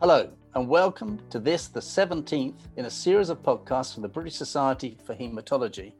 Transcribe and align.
Hello, 0.00 0.30
and 0.54 0.66
welcome 0.66 1.20
to 1.28 1.38
this, 1.38 1.68
the 1.68 1.78
17th 1.78 2.54
in 2.78 2.86
a 2.86 2.90
series 2.90 3.28
of 3.28 3.42
podcasts 3.42 3.92
from 3.92 4.00
the 4.00 4.08
British 4.08 4.34
Society 4.34 4.96
for 5.04 5.14
Haematology, 5.14 5.92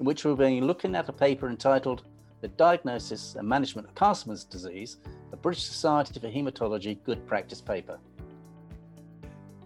in 0.00 0.04
which 0.04 0.24
we'll 0.24 0.34
be 0.34 0.60
looking 0.60 0.96
at 0.96 1.08
a 1.08 1.12
paper 1.12 1.48
entitled 1.48 2.02
The 2.40 2.48
Diagnosis 2.48 3.36
and 3.36 3.48
Management 3.48 3.86
of 3.86 3.94
Castleman's 3.94 4.42
Disease, 4.42 4.96
the 5.30 5.36
British 5.36 5.62
Society 5.62 6.18
for 6.18 6.26
Haematology 6.26 6.98
Good 7.04 7.24
Practice 7.28 7.60
paper. 7.60 8.00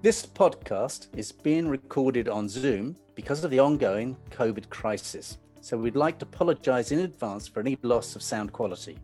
This 0.03 0.27
podcast 0.27 1.07
is 1.17 1.33
being 1.33 1.67
recorded 1.67 2.29
on 2.29 2.47
Zoom 2.47 2.95
because 3.15 3.43
of 3.43 3.51
the 3.51 3.59
ongoing 3.59 4.19
COVID 4.33 4.69
crisis, 4.69 5.39
so 5.63 5.79
we'd 5.79 5.97
like 5.97 6.19
to 6.19 6.27
apologise 6.27 6.93
in 6.93 6.99
advance 6.99 7.49
for 7.49 7.61
any 7.61 7.79
loss 7.81 8.15
of 8.15 8.23
sound 8.23 8.53
quality. 8.53 8.99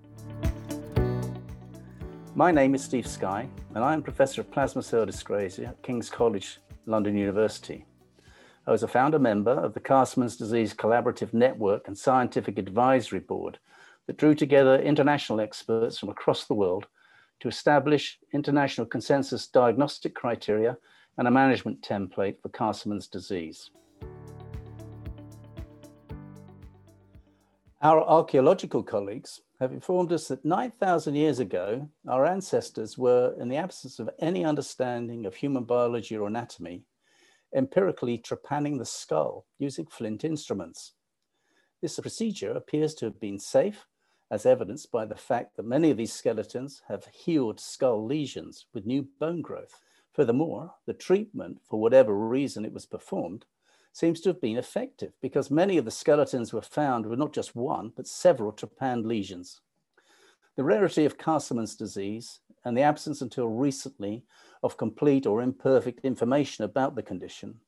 My 2.36 2.50
name 2.50 2.74
is 2.74 2.82
Steve 2.82 3.04
Schey, 3.04 3.48
and 3.76 3.84
I 3.84 3.92
am 3.92 4.02
Professor 4.02 4.40
of 4.40 4.50
Plasma 4.50 4.82
Cell 4.82 5.06
Dyscrasia 5.06 5.68
at 5.68 5.82
King's 5.84 6.10
College, 6.10 6.58
London 6.84 7.16
University. 7.16 7.84
I 8.66 8.72
was 8.72 8.82
a 8.82 8.88
founder 8.88 9.20
member 9.20 9.52
of 9.52 9.72
the 9.72 9.78
Castleman's 9.78 10.36
Disease 10.36 10.74
Collaborative 10.74 11.32
Network 11.32 11.86
and 11.86 11.96
Scientific 11.96 12.58
Advisory 12.58 13.20
Board 13.20 13.60
that 14.08 14.16
drew 14.16 14.34
together 14.34 14.82
international 14.82 15.40
experts 15.40 15.96
from 15.96 16.08
across 16.08 16.46
the 16.46 16.54
world 16.54 16.88
to 17.38 17.46
establish 17.46 18.18
international 18.32 18.88
consensus 18.88 19.46
diagnostic 19.46 20.16
criteria 20.16 20.76
and 21.18 21.28
a 21.28 21.30
management 21.30 21.82
template 21.82 22.42
for 22.42 22.48
Castleman's 22.48 23.06
disease. 23.06 23.70
Our 27.84 28.02
archaeological 28.02 28.82
colleagues 28.82 29.42
have 29.60 29.70
informed 29.70 30.10
us 30.10 30.28
that 30.28 30.42
9,000 30.42 31.16
years 31.16 31.38
ago, 31.38 31.90
our 32.08 32.24
ancestors 32.24 32.96
were, 32.96 33.34
in 33.38 33.50
the 33.50 33.58
absence 33.58 33.98
of 33.98 34.08
any 34.20 34.42
understanding 34.42 35.26
of 35.26 35.34
human 35.34 35.64
biology 35.64 36.16
or 36.16 36.26
anatomy, 36.26 36.84
empirically 37.54 38.16
trepanning 38.16 38.78
the 38.78 38.86
skull 38.86 39.44
using 39.58 39.84
flint 39.84 40.24
instruments. 40.24 40.92
This 41.82 42.00
procedure 42.00 42.52
appears 42.52 42.94
to 42.94 43.04
have 43.04 43.20
been 43.20 43.38
safe, 43.38 43.86
as 44.30 44.46
evidenced 44.46 44.90
by 44.90 45.04
the 45.04 45.14
fact 45.14 45.54
that 45.58 45.66
many 45.66 45.90
of 45.90 45.98
these 45.98 46.14
skeletons 46.14 46.80
have 46.88 47.04
healed 47.12 47.60
skull 47.60 48.02
lesions 48.02 48.64
with 48.72 48.86
new 48.86 49.06
bone 49.20 49.42
growth. 49.42 49.82
Furthermore, 50.14 50.72
the 50.86 50.94
treatment, 50.94 51.60
for 51.68 51.78
whatever 51.78 52.16
reason 52.16 52.64
it 52.64 52.72
was 52.72 52.86
performed, 52.86 53.44
seems 53.94 54.20
to 54.20 54.28
have 54.28 54.40
been 54.40 54.58
effective 54.58 55.12
because 55.22 55.52
many 55.52 55.78
of 55.78 55.84
the 55.84 55.90
skeletons 55.90 56.52
were 56.52 56.60
found 56.60 57.06
with 57.06 57.16
not 57.16 57.32
just 57.32 57.54
one, 57.54 57.92
but 57.94 58.08
several 58.08 58.52
trepanned 58.52 59.06
lesions. 59.06 59.60
The 60.56 60.64
rarity 60.64 61.04
of 61.04 61.16
Castleman's 61.16 61.76
disease 61.76 62.40
and 62.64 62.76
the 62.76 62.82
absence 62.82 63.22
until 63.22 63.48
recently 63.48 64.24
of 64.64 64.76
complete 64.76 65.26
or 65.26 65.42
imperfect 65.42 66.00
information 66.04 66.64
about 66.64 66.96
the 66.96 67.04
condition 67.04 67.60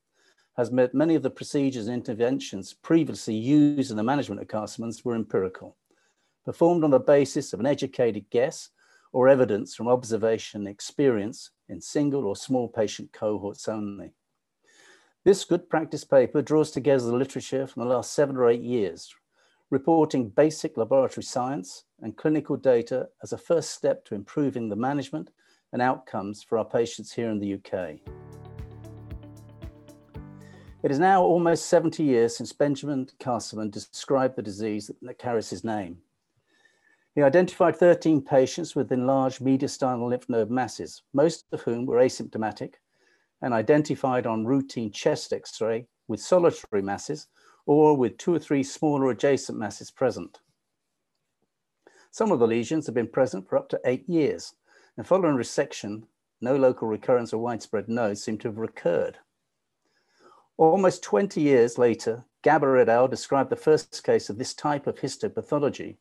has 0.57 0.69
meant 0.69 0.93
many 0.93 1.15
of 1.15 1.23
the 1.23 1.29
procedures 1.29 1.87
and 1.87 1.95
interventions 1.95 2.73
previously 2.73 3.35
used 3.35 3.89
in 3.89 3.95
the 3.95 4.03
management 4.03 4.41
of 4.41 4.49
Castleman's 4.49 5.05
were 5.05 5.15
empirical, 5.15 5.77
performed 6.43 6.83
on 6.83 6.89
the 6.91 6.99
basis 6.99 7.53
of 7.53 7.61
an 7.61 7.65
educated 7.65 8.29
guess 8.31 8.69
or 9.13 9.29
evidence 9.29 9.75
from 9.75 9.87
observation 9.87 10.61
and 10.61 10.67
experience 10.67 11.51
in 11.69 11.79
single 11.79 12.25
or 12.25 12.35
small 12.35 12.67
patient 12.67 13.13
cohorts 13.13 13.69
only. 13.69 14.16
This 15.27 15.43
good 15.43 15.69
practice 15.69 16.05
paper 16.05 16.41
draws 16.41 16.71
together 16.71 17.03
the 17.03 17.17
literature 17.17 17.67
from 17.67 17.83
the 17.83 17.89
last 17.89 18.13
seven 18.13 18.37
or 18.37 18.49
eight 18.49 18.61
years, 18.61 19.13
reporting 19.69 20.29
basic 20.29 20.77
laboratory 20.77 21.25
science 21.25 21.83
and 22.01 22.15
clinical 22.15 22.55
data 22.55 23.09
as 23.21 23.33
a 23.33 23.37
first 23.37 23.71
step 23.71 24.05
to 24.05 24.15
improving 24.15 24.69
the 24.69 24.77
management 24.77 25.31
and 25.73 25.81
outcomes 25.81 26.43
for 26.43 26.57
our 26.57 26.63
patients 26.63 27.11
here 27.11 27.29
in 27.29 27.39
the 27.39 27.55
UK. 27.55 27.99
It 30.81 30.91
is 30.91 30.97
now 30.97 31.21
almost 31.23 31.65
70 31.65 32.05
years 32.05 32.37
since 32.37 32.53
Benjamin 32.53 33.09
Castleman 33.19 33.69
described 33.69 34.37
the 34.37 34.41
disease 34.41 34.89
that 35.01 35.19
carries 35.19 35.49
his 35.49 35.65
name. 35.65 35.97
He 37.15 37.21
identified 37.21 37.75
13 37.75 38.21
patients 38.21 38.77
with 38.77 38.93
enlarged 38.93 39.41
mediastinal 39.41 40.07
lymph 40.07 40.29
node 40.29 40.49
masses, 40.49 41.01
most 41.13 41.47
of 41.51 41.63
whom 41.63 41.85
were 41.85 41.97
asymptomatic 41.97 42.75
and 43.41 43.53
identified 43.53 44.25
on 44.25 44.45
routine 44.45 44.91
chest 44.91 45.31
x-ray 45.33 45.87
with 46.07 46.19
solitary 46.19 46.81
masses 46.81 47.27
or 47.65 47.95
with 47.95 48.17
two 48.17 48.33
or 48.33 48.39
three 48.39 48.63
smaller 48.63 49.11
adjacent 49.11 49.57
masses 49.57 49.91
present. 49.91 50.39
Some 52.11 52.31
of 52.31 52.39
the 52.39 52.47
lesions 52.47 52.85
have 52.85 52.95
been 52.95 53.07
present 53.07 53.47
for 53.47 53.57
up 53.57 53.69
to 53.69 53.81
eight 53.85 54.07
years, 54.09 54.55
and 54.95 55.05
following 55.05 55.35
resection, 55.35 56.03
no 56.41 56.55
local 56.55 56.87
recurrence 56.87 57.33
or 57.33 57.37
widespread 57.39 57.89
nodes 57.89 58.23
seem 58.23 58.37
to 58.39 58.47
have 58.47 58.57
recurred. 58.57 59.17
Almost 60.57 61.03
20 61.03 61.41
years 61.41 61.77
later, 61.77 62.25
Gaba 62.41 62.79
et 62.79 62.89
al. 62.89 63.07
described 63.07 63.49
the 63.49 63.55
first 63.55 64.03
case 64.03 64.29
of 64.29 64.37
this 64.37 64.53
type 64.53 64.87
of 64.87 64.95
histopathology, 64.95 65.97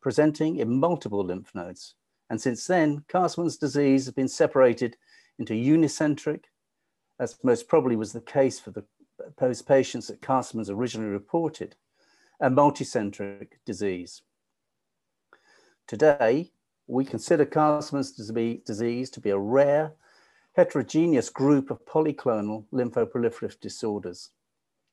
presenting 0.00 0.56
in 0.56 0.78
multiple 0.78 1.24
lymph 1.24 1.54
nodes. 1.54 1.94
And 2.28 2.40
since 2.40 2.66
then, 2.66 3.04
Castleman's 3.08 3.56
disease 3.56 4.04
has 4.06 4.14
been 4.14 4.28
separated 4.28 4.96
into 5.38 5.54
unicentric 5.54 6.44
as 7.18 7.38
most 7.42 7.68
probably 7.68 7.96
was 7.96 8.12
the 8.12 8.20
case 8.20 8.58
for 8.58 8.70
the 8.70 8.84
those 9.38 9.62
patients 9.62 10.08
that 10.08 10.20
Castleman's 10.20 10.70
originally 10.70 11.10
reported, 11.10 11.76
a 12.40 12.50
multicentric 12.50 13.48
disease. 13.64 14.22
Today, 15.86 16.50
we 16.86 17.04
consider 17.04 17.44
Castleman's 17.44 18.10
disease 18.10 19.10
to 19.10 19.20
be 19.20 19.30
a 19.30 19.38
rare, 19.38 19.92
heterogeneous 20.56 21.30
group 21.30 21.70
of 21.70 21.84
polyclonal 21.86 22.64
lymphoproliferative 22.72 23.60
disorders, 23.60 24.30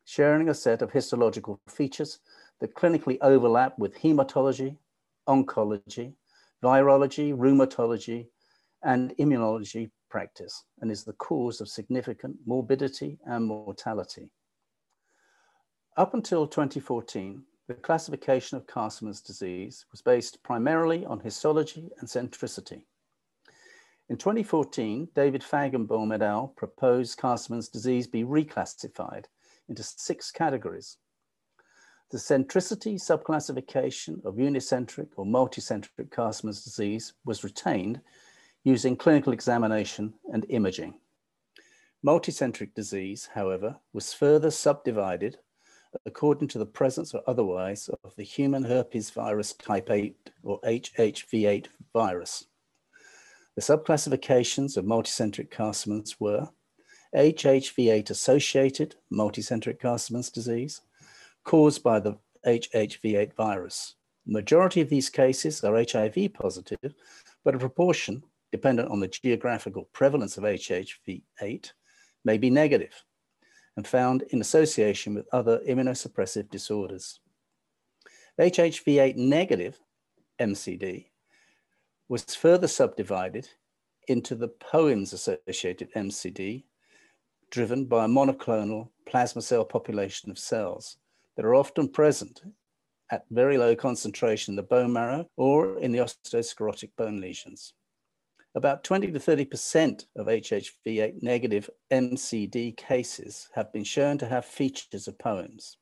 sharing 0.05 0.49
a 0.49 0.53
set 0.53 0.81
of 0.81 0.91
histological 0.91 1.59
features 1.67 2.19
that 2.59 2.75
clinically 2.75 3.17
overlap 3.21 3.77
with 3.79 3.97
hematology, 3.99 4.77
oncology, 5.27 6.13
virology, 6.63 7.35
rheumatology, 7.35 8.27
and 8.83 9.15
immunology 9.17 9.89
practice 10.11 10.65
and 10.81 10.91
is 10.91 11.03
the 11.03 11.13
cause 11.13 11.61
of 11.61 11.69
significant 11.69 12.35
morbidity 12.45 13.17
and 13.25 13.45
mortality. 13.45 14.29
Up 15.97 16.13
until 16.13 16.45
2014, 16.45 17.43
the 17.67 17.73
classification 17.73 18.57
of 18.57 18.67
Castleman's 18.67 19.21
disease 19.21 19.85
was 19.91 20.01
based 20.01 20.43
primarily 20.43 21.05
on 21.05 21.19
histology 21.21 21.89
and 21.99 22.07
centricity. 22.07 22.83
In 24.09 24.17
2014, 24.17 25.07
David 25.15 25.41
Fajgenbaum 25.41 26.13
et 26.13 26.21
al. 26.21 26.49
proposed 26.57 27.17
Castleman's 27.17 27.69
disease 27.69 28.07
be 28.07 28.25
reclassified 28.25 29.25
into 29.69 29.83
six 29.83 30.31
categories. 30.31 30.97
The 32.11 32.17
centricity 32.17 32.95
subclassification 32.95 34.25
of 34.25 34.35
unicentric 34.35 35.07
or 35.15 35.25
multicentric 35.25 36.11
Castleman's 36.11 36.61
disease 36.61 37.13
was 37.23 37.45
retained 37.45 38.01
using 38.63 38.95
clinical 38.95 39.33
examination 39.33 40.13
and 40.31 40.45
imaging. 40.49 40.93
Multicentric 42.05 42.73
disease, 42.73 43.29
however, 43.33 43.77
was 43.93 44.13
further 44.13 44.51
subdivided 44.51 45.37
according 46.05 46.47
to 46.47 46.57
the 46.57 46.65
presence 46.65 47.13
or 47.13 47.21
otherwise 47.27 47.89
of 48.03 48.15
the 48.15 48.23
human 48.23 48.63
herpes 48.63 49.09
virus 49.09 49.53
type 49.53 49.89
8 49.89 50.31
or 50.43 50.59
HHV8 50.61 51.67
virus. 51.93 52.45
The 53.55 53.61
subclassifications 53.61 54.77
of 54.77 54.85
multicentric 54.85 55.51
Castleman's 55.51 56.19
were 56.19 56.49
HHV8 57.15 58.09
associated 58.09 58.95
multicentric 59.11 59.79
Castleman's 59.79 60.29
disease 60.29 60.81
caused 61.43 61.83
by 61.83 61.99
the 61.99 62.17
HHV8 62.45 63.35
virus. 63.35 63.95
The 64.25 64.33
majority 64.33 64.81
of 64.81 64.89
these 64.89 65.09
cases 65.09 65.63
are 65.63 65.75
HIV 65.75 66.33
positive, 66.33 66.93
but 67.43 67.55
a 67.55 67.59
proportion 67.59 68.23
dependent 68.51 68.89
on 68.89 68.99
the 68.99 69.07
geographical 69.07 69.89
prevalence 69.93 70.37
of 70.37 70.43
HHV8, 70.43 71.71
may 72.23 72.37
be 72.37 72.49
negative 72.49 73.03
and 73.77 73.87
found 73.87 74.23
in 74.29 74.41
association 74.41 75.13
with 75.15 75.27
other 75.31 75.59
immunosuppressive 75.67 76.49
disorders. 76.49 77.19
HHV8 78.39 79.15
negative 79.15 79.79
MCD 80.39 81.07
was 82.09 82.23
further 82.35 82.67
subdivided 82.67 83.47
into 84.07 84.35
the 84.35 84.49
POEMS 84.49 85.13
associated 85.13 85.93
MCD, 85.93 86.63
driven 87.49 87.85
by 87.85 88.05
a 88.05 88.07
monoclonal 88.07 88.89
plasma 89.05 89.41
cell 89.41 89.63
population 89.63 90.29
of 90.31 90.39
cells 90.39 90.97
that 91.35 91.45
are 91.45 91.55
often 91.55 91.87
present 91.87 92.41
at 93.11 93.25
very 93.29 93.57
low 93.57 93.75
concentration 93.75 94.53
in 94.53 94.55
the 94.55 94.63
bone 94.63 94.91
marrow 94.91 95.25
or 95.37 95.77
in 95.79 95.91
the 95.91 95.99
osteosclerotic 95.99 96.89
bone 96.97 97.21
lesions. 97.21 97.73
About 98.53 98.83
20 98.83 99.11
to 99.13 99.19
30% 99.19 100.05
of 100.17 100.27
HHV8 100.27 101.23
negative 101.23 101.69
MCD 101.89 102.75
cases 102.75 103.49
have 103.53 103.71
been 103.71 103.85
shown 103.85 104.17
to 104.17 104.25
have 104.25 104.43
features 104.43 105.07
of 105.07 105.17
POEMS. 105.17 105.77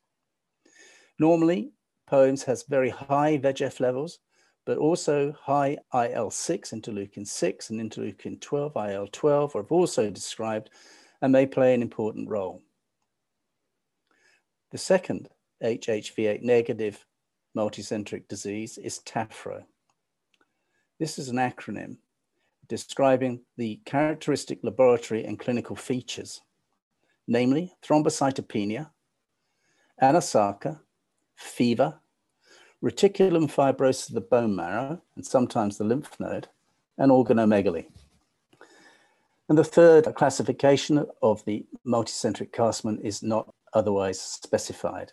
Normally, 1.17 1.71
POEMS 2.11 2.43
has 2.43 2.65
very 2.69 2.91
high 2.91 3.39
VEGF 3.39 3.79
levels, 3.79 4.19
but 4.67 4.77
also 4.77 5.33
high 5.41 5.77
IL-6, 5.93 6.71
interleukin-6 6.71 7.69
and 7.71 7.91
interleukin-12, 7.91 8.93
IL-12 8.93 9.55
are 9.55 9.63
also 9.63 10.11
described 10.11 10.69
and 11.23 11.31
may 11.31 11.47
play 11.47 11.73
an 11.73 11.81
important 11.81 12.29
role. 12.29 12.61
The 14.71 14.77
second 14.77 15.29
HHV8 15.63 16.43
negative 16.43 17.03
multicentric 17.57 18.27
disease 18.27 18.77
is 18.77 18.99
TAFRO. 18.99 19.63
This 20.99 21.17
is 21.17 21.29
an 21.29 21.37
acronym 21.37 21.97
describing 22.69 23.41
the 23.57 23.81
characteristic 23.83 24.59
laboratory 24.63 25.25
and 25.25 25.39
clinical 25.39 25.75
features, 25.75 26.41
namely 27.27 27.73
thrombocytopenia, 27.83 28.89
anasarca, 30.01 30.79
fever, 31.35 31.99
reticulum 32.81 33.51
fibrosis 33.51 34.07
of 34.07 34.15
the 34.15 34.21
bone 34.21 34.55
marrow, 34.55 35.01
and 35.15 35.25
sometimes 35.25 35.77
the 35.77 35.83
lymph 35.83 36.17
node, 36.19 36.47
and 36.97 37.11
organomegaly. 37.11 37.87
And 39.49 39.57
the 39.57 39.63
third 39.63 40.13
classification 40.15 41.05
of 41.23 41.43
the 41.45 41.65
multicentric 41.85 42.51
carcinoma 42.51 43.01
is 43.01 43.23
not 43.23 43.51
otherwise 43.73 44.21
specified. 44.21 45.11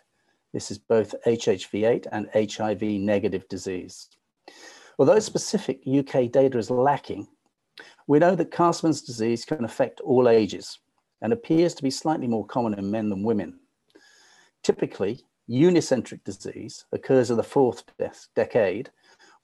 This 0.53 0.69
is 0.69 0.77
both 0.77 1.15
HHV8 1.25 2.05
and 2.11 2.29
HIV 2.33 2.81
negative 2.81 3.47
disease. 3.49 4.09
Although 4.99 5.19
specific 5.19 5.81
UK 5.87 6.31
data 6.31 6.57
is 6.57 6.69
lacking, 6.69 7.27
we 8.07 8.19
know 8.19 8.35
that 8.35 8.51
Castleman's 8.51 9.01
disease 9.01 9.45
can 9.45 9.65
affect 9.65 9.99
all 10.01 10.29
ages 10.29 10.79
and 11.21 11.33
appears 11.33 11.73
to 11.75 11.83
be 11.83 11.91
slightly 11.91 12.27
more 12.27 12.45
common 12.45 12.73
in 12.73 12.89
men 12.89 13.09
than 13.09 13.23
women. 13.23 13.59
Typically, 14.63 15.19
unicentric 15.49 16.23
disease 16.23 16.85
occurs 16.93 17.29
in 17.29 17.37
the 17.37 17.43
fourth 17.43 17.83
de 17.97 18.11
decade, 18.35 18.89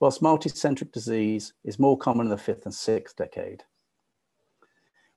whilst 0.00 0.22
multicentric 0.22 0.92
disease 0.92 1.52
is 1.64 1.78
more 1.78 1.98
common 1.98 2.26
in 2.26 2.30
the 2.30 2.38
fifth 2.38 2.64
and 2.64 2.74
sixth 2.74 3.16
decade. 3.16 3.62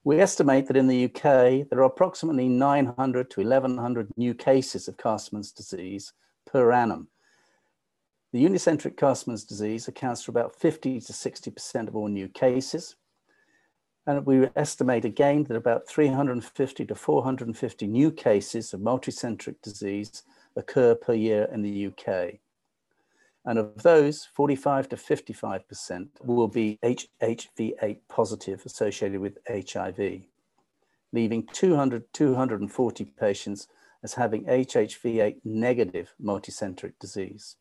We 0.04 0.22
estimate 0.22 0.68
that 0.68 0.78
in 0.78 0.88
the 0.88 1.06
UK, 1.06 1.68
there 1.70 1.80
are 1.80 1.84
approximately 1.84 2.48
900 2.48 3.30
to 3.32 3.42
1100 3.42 4.10
new 4.18 4.34
cases 4.34 4.88
of 4.88 4.98
Castleman's 4.98 5.52
disease 5.52 6.14
per 6.46 6.72
annum. 6.72 7.10
The 8.32 8.44
unicentric 8.44 8.96
Castleman's 8.96 9.44
disease 9.44 9.88
accounts 9.88 10.24
for 10.24 10.32
about 10.32 10.56
50 10.56 11.02
to 11.02 11.14
60% 11.14 11.88
of 11.88 11.96
all 11.96 12.08
new 12.08 12.30
cases. 12.30 12.96
And 14.08 14.26
we 14.26 14.48
estimate 14.56 15.04
again 15.04 15.44
that 15.44 15.58
about 15.58 15.86
350 15.86 16.86
to 16.86 16.96
450 16.96 17.88
new 17.88 18.10
cases 18.10 18.74
of 18.74 18.80
multicentric 18.80 19.56
disease 19.62 20.24
occur 20.56 20.96
per 20.96 21.14
year 21.14 21.50
in 21.52 21.62
the 21.62 21.88
UK. 21.88 22.40
And 23.44 23.60
of 23.60 23.84
those, 23.84 24.26
45 24.34 24.90
to 24.90 24.96
55% 24.96 26.08
will 26.24 26.48
be 26.48 26.80
HHV8 26.84 27.98
positive 28.08 28.66
associated 28.66 29.20
with 29.20 29.40
HIV, 29.46 30.22
leaving 31.12 31.46
200, 31.52 32.06
240 32.14 33.06
patients 33.20 33.68
as 34.04 34.14
having 34.14 34.46
HHV8 34.46 35.38
negative 35.44 36.14
multicentric 36.24 36.94
disease. 37.00 37.58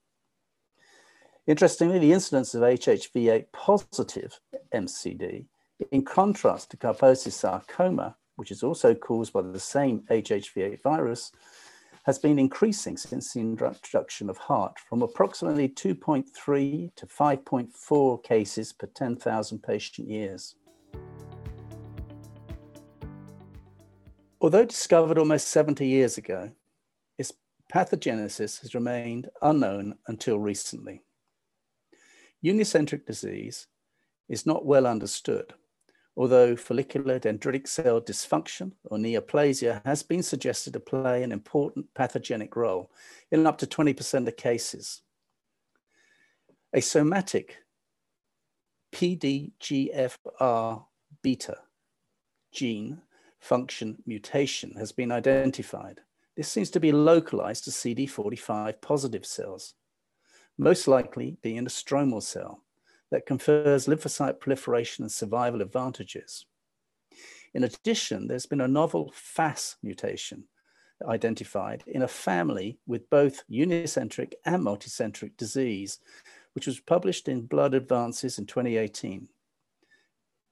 Interestingly, 1.46 1.98
the 1.98 2.12
incidence 2.12 2.54
of 2.54 2.62
HHV8 2.62 3.46
positive 3.52 4.38
MCD, 4.72 5.46
in 5.90 6.04
contrast 6.04 6.70
to 6.70 6.76
Kaposi 6.76 7.30
sarcoma, 7.30 8.16
which 8.36 8.50
is 8.50 8.62
also 8.62 8.94
caused 8.94 9.32
by 9.32 9.42
the 9.42 9.60
same 9.60 10.00
HHV8 10.10 10.82
virus, 10.82 11.32
has 12.04 12.18
been 12.18 12.38
increasing 12.38 12.96
since 12.96 13.32
the 13.32 13.40
introduction 13.40 14.30
of 14.30 14.38
HAART 14.38 14.78
from 14.88 15.02
approximately 15.02 15.68
2.3 15.68 16.94
to 16.94 17.06
5.4 17.06 18.22
cases 18.22 18.72
per 18.72 18.86
10,000 18.86 19.62
patient 19.62 20.08
years. 20.08 20.54
Although 24.40 24.66
discovered 24.66 25.18
almost 25.18 25.48
70 25.48 25.84
years 25.86 26.16
ago, 26.18 26.52
its 27.18 27.32
pathogenesis 27.72 28.60
has 28.60 28.74
remained 28.74 29.28
unknown 29.42 29.96
until 30.06 30.38
recently. 30.38 31.02
Unicentric 32.44 33.04
disease 33.06 33.66
is 34.28 34.46
not 34.46 34.64
well 34.64 34.86
understood 34.86 35.54
although 36.16 36.56
follicular 36.56 37.20
dendritic 37.20 37.68
cell 37.68 38.00
dysfunction 38.00 38.72
or 38.84 38.96
neoplasia 38.96 39.84
has 39.84 40.02
been 40.02 40.22
suggested 40.22 40.72
to 40.72 40.80
play 40.80 41.22
an 41.22 41.30
important 41.30 41.86
pathogenic 41.94 42.56
role 42.56 42.90
in 43.30 43.46
up 43.46 43.58
to 43.58 43.66
20% 43.66 44.26
of 44.26 44.36
cases. 44.36 45.02
A 46.72 46.80
somatic 46.80 47.58
PDGFR 48.92 50.84
beta 51.22 51.58
gene 52.52 53.02
function 53.38 54.02
mutation 54.06 54.74
has 54.76 54.92
been 54.92 55.12
identified. 55.12 56.00
This 56.36 56.48
seems 56.48 56.70
to 56.70 56.80
be 56.80 56.92
localized 56.92 57.64
to 57.64 57.70
CD45 57.70 58.80
positive 58.80 59.26
cells, 59.26 59.74
most 60.56 60.88
likely 60.88 61.36
being 61.42 61.58
a 61.58 61.70
stromal 61.70 62.22
cell 62.22 62.62
that 63.10 63.26
confers 63.26 63.86
lymphocyte 63.86 64.40
proliferation 64.40 65.04
and 65.04 65.12
survival 65.12 65.62
advantages. 65.62 66.46
In 67.54 67.64
addition, 67.64 68.28
there's 68.28 68.46
been 68.46 68.60
a 68.60 68.68
novel 68.68 69.12
FAS 69.14 69.76
mutation 69.82 70.44
identified 71.06 71.84
in 71.86 72.02
a 72.02 72.08
family 72.08 72.78
with 72.86 73.08
both 73.10 73.44
unicentric 73.50 74.32
and 74.44 74.62
multicentric 74.62 75.36
disease, 75.36 75.98
which 76.54 76.66
was 76.66 76.80
published 76.80 77.28
in 77.28 77.46
Blood 77.46 77.74
Advances 77.74 78.38
in 78.38 78.46
2018. 78.46 79.28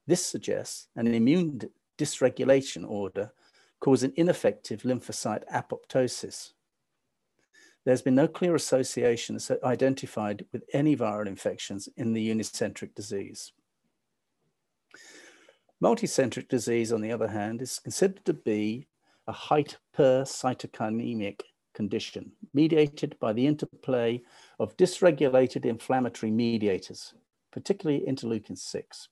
This 0.07 0.25
suggests 0.25 0.89
an 0.97 1.07
immune 1.07 1.61
dysregulation 1.99 2.89
order 2.89 3.33
causing 3.81 4.13
ineffective 4.17 4.83
lymphocyte 4.83 5.45
apoptosis. 5.53 6.53
There's 7.85 8.03
been 8.03 8.15
no 8.15 8.29
clear 8.29 8.55
association 8.55 9.39
identified 9.63 10.47
with 10.53 10.65
any 10.73 10.97
viral 10.97 11.27
infections 11.27 11.87
in 11.97 12.15
the 12.15 12.31
unicentric 12.31 12.95
disease. 12.95 13.53
Multicentric 15.83 16.49
disease, 16.49 16.93
on 16.93 17.03
the 17.03 17.13
other 17.13 17.29
hand, 17.29 17.61
is 17.61 17.79
considered 17.79 18.25
to 18.25 18.33
be 18.33 18.89
a 19.27 19.35
hypercytokinemic 19.35 21.43
condition 21.75 22.33
mediated 22.55 23.19
by 23.21 23.35
the 23.35 23.47
interplay 23.47 24.23
of 24.59 24.77
dysregulated 24.79 25.67
inflammatory 25.67 26.31
mediators, 26.31 27.13
particularly 27.53 28.03
interleukin 28.07 28.57
6. 28.57 29.09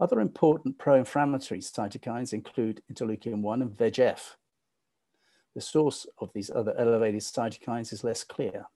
Other 0.00 0.20
important 0.20 0.78
pro-inflammatory 0.78 1.60
cytokines 1.60 2.32
include 2.32 2.82
interleukin 2.90 3.42
1 3.42 3.62
and 3.62 3.70
VEGF, 3.70 4.36
the 5.54 5.60
source 5.60 6.06
of 6.18 6.32
these 6.32 6.50
other 6.50 6.74
elevated 6.78 7.20
cytokines 7.20 7.92
is 7.92 8.04
less 8.04 8.24
clear. 8.24 8.66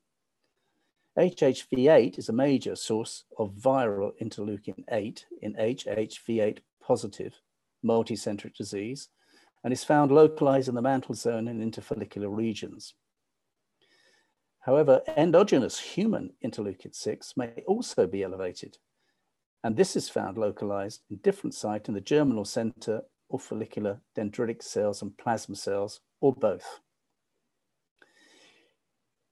HHV8 1.18 2.18
is 2.18 2.28
a 2.28 2.32
major 2.32 2.76
source 2.76 3.24
of 3.38 3.52
viral 3.54 4.12
interleukin 4.22 4.84
8 4.90 5.26
in 5.42 5.54
HHV8 5.54 6.58
positive 6.80 7.34
multicentric 7.84 8.54
disease 8.54 9.08
and 9.64 9.72
is 9.72 9.82
found 9.82 10.12
localized 10.12 10.68
in 10.68 10.76
the 10.76 10.82
mantle 10.82 11.14
zone 11.14 11.48
and 11.48 11.60
interfollicular 11.60 12.34
regions. 12.34 12.94
However, 14.60 15.02
endogenous 15.16 15.80
human 15.80 16.34
interleukin 16.44 16.94
6 16.94 17.36
may 17.36 17.64
also 17.66 18.06
be 18.06 18.22
elevated, 18.22 18.78
and 19.64 19.76
this 19.76 19.96
is 19.96 20.08
found 20.08 20.38
localized 20.38 21.02
in 21.10 21.16
different 21.16 21.54
sites 21.54 21.88
in 21.88 21.94
the 21.94 22.00
germinal 22.00 22.44
center 22.44 23.02
or 23.28 23.38
follicular 23.38 24.00
dendritic 24.16 24.62
cells 24.62 25.02
and 25.02 25.16
plasma 25.16 25.56
cells 25.56 26.00
or 26.20 26.32
both. 26.32 26.80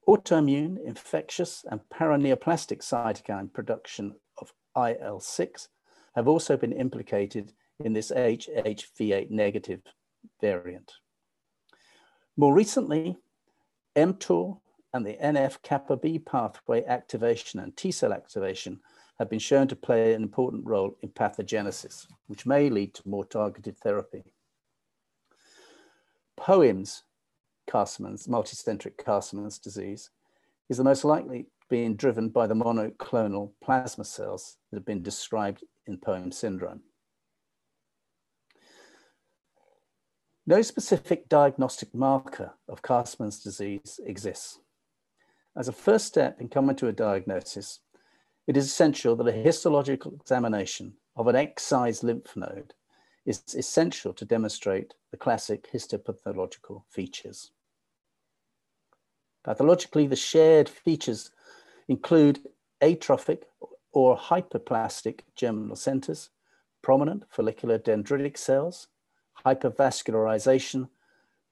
Autoimmune, 0.09 0.79
infectious, 0.85 1.65
and 1.69 1.81
paraneoplastic 1.93 2.79
cytokine 2.79 3.53
production 3.53 4.15
of 4.39 4.53
IL-6 4.77 5.69
have 6.15 6.29
also 6.29 6.57
been 6.57 6.73
implicated 6.73 7.53
in 7.85 7.93
this 7.93 8.11
HHV8 8.11 9.31
negative 9.31 9.83
variant. 10.41 10.93
More 12.37 12.55
recently, 12.55 13.17
mTOR 13.97 14.61
and 14.93 15.05
the 15.05 15.19
NF-kappa 15.23 15.97
B 15.97 16.19
pathway 16.19 16.85
activation 16.85 17.61
and 17.61 17.77
T-cell 17.77 18.13
activation 18.13 18.81
have 19.19 19.31
been 19.31 19.39
shown 19.39 19.67
to 19.69 19.77
play 19.77 20.13
an 20.13 20.23
important 20.23 20.67
role 20.67 20.97
in 21.03 21.09
pathogenesis, 21.09 22.07
which 22.27 22.47
may 22.47 22.69
lead 22.69 22.95
to 22.95 23.09
more 23.09 23.25
targeted 23.25 23.79
therapy. 23.79 24.25
POEMS 26.37 27.03
Castleman's, 27.67 28.27
multicentric 28.27 28.97
Castleman's 28.97 29.59
disease, 29.59 30.11
is 30.69 30.77
the 30.77 30.85
most 30.85 31.05
likely 31.05 31.47
being 31.69 31.97
driven 31.97 32.29
by 32.29 32.47
the 32.47 32.55
monoclonal 32.55 33.51
plasma 33.63 34.05
cells 34.05 34.57
that 34.71 34.77
have 34.77 34.87
been 34.87 35.03
described 35.03 35.65
in 35.87 35.97
POEM 35.97 36.33
syndrome. 36.33 36.83
No 40.47 40.63
specific 40.63 41.29
diagnostic 41.29 41.93
marker 41.93 42.53
of 42.69 42.83
Castleman's 42.83 43.43
disease 43.43 43.99
exists. 44.05 44.61
As 45.57 45.67
a 45.67 45.73
first 45.73 46.07
step 46.07 46.41
in 46.41 46.49
coming 46.49 46.77
to 46.77 46.87
a 46.87 46.93
diagnosis, 46.93 47.81
it 48.47 48.57
is 48.57 48.67
essential 48.67 49.17
that 49.17 49.29
a 49.29 49.33
histological 49.33 50.15
examination 50.15 50.95
of 51.17 51.27
an 51.27 51.37
excised 51.37 52.05
lymph 52.05 52.37
node 52.37 52.75
is 53.25 53.43
essential 53.55 54.13
to 54.13 54.25
demonstrate 54.25 54.95
the 55.11 55.17
classic 55.17 55.71
histopathological 55.73 56.83
features. 56.89 57.51
Pathologically, 59.45 60.07
the 60.07 60.17
shared 60.17 60.69
features 60.69 61.31
include 61.89 62.41
atrophic 62.81 63.47
or 63.93 64.17
hyperplastic 64.17 65.21
germinal 65.35 65.77
centers, 65.77 66.31
prominent 66.83 67.25
follicular 67.31 67.79
dendritic 67.79 68.37
cells, 68.37 68.89
hypervascularization, 69.45 70.89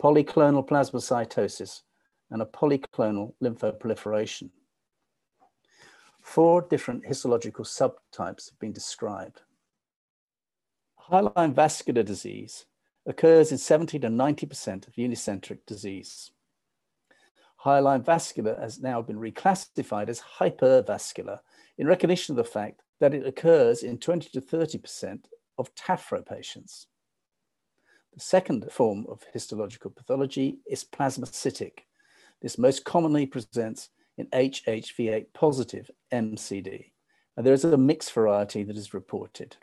polyclonal 0.02 0.66
plasmacytosis, 0.66 1.82
and 2.30 2.42
a 2.42 2.46
polyclonal 2.46 3.32
lymphoproliferation. 3.42 4.50
Four 6.25 6.62
different 6.62 7.04
histological 7.04 7.66
subtypes 7.66 8.50
have 8.50 8.59
been 8.59 8.73
described. 8.73 9.43
Hyaline 10.97 11.52
vascular 11.52 12.02
disease 12.02 12.64
occurs 13.07 13.52
in 13.52 13.59
70 13.59 13.99
to 14.00 14.09
90% 14.09 14.88
of 14.88 14.95
unicentric 14.95 15.59
disease. 15.66 16.33
Hyaline 17.57 18.02
vascular 18.02 18.59
has 18.59 18.81
now 18.81 19.02
been 19.02 19.19
reclassified 19.19 20.09
as 20.09 20.23
hypervascular 20.40 21.40
in 21.76 21.87
recognition 21.87 22.33
of 22.33 22.37
the 22.38 22.50
fact 22.50 22.81
that 23.00 23.12
it 23.12 23.26
occurs 23.26 23.83
in 23.83 23.99
20 23.99 24.31
to 24.31 24.40
30% 24.40 25.25
of 25.59 25.75
TAFRO 25.75 26.26
patients. 26.26 26.87
The 28.14 28.21
second 28.21 28.73
form 28.73 29.04
of 29.11 29.23
histological 29.35 29.90
pathology 29.90 30.59
is 30.66 30.85
plasmacytic. 30.85 31.81
This 32.40 32.57
most 32.57 32.87
commonly 32.87 33.26
presents 33.26 33.90
in 34.16 34.26
HHV8 34.26 35.26
positive 35.35 35.90
MCD, 36.12 36.92
and 37.37 37.44
there 37.44 37.54
is 37.54 37.64
a 37.64 37.76
mixed 37.76 38.12
variety 38.12 38.62
that 38.62 38.76
is 38.76 38.94
reported. 38.94 39.56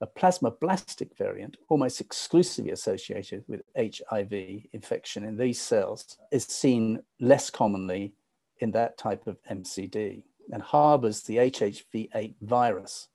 A 0.00 0.06
plasmablastic 0.06 1.16
variant, 1.16 1.58
almost 1.68 2.00
exclusively 2.00 2.70
associated 2.72 3.44
with 3.46 3.62
HIV 3.76 4.32
infection 4.72 5.24
in 5.24 5.36
these 5.36 5.60
cells, 5.60 6.16
is 6.32 6.44
seen 6.46 7.02
less 7.20 7.50
commonly 7.50 8.14
in 8.60 8.70
that 8.72 8.96
type 8.96 9.26
of 9.26 9.36
MCD 9.50 10.22
and 10.52 10.62
harbors 10.62 11.22
the 11.22 11.36
HHV8 11.36 12.34
virus. 12.40 13.08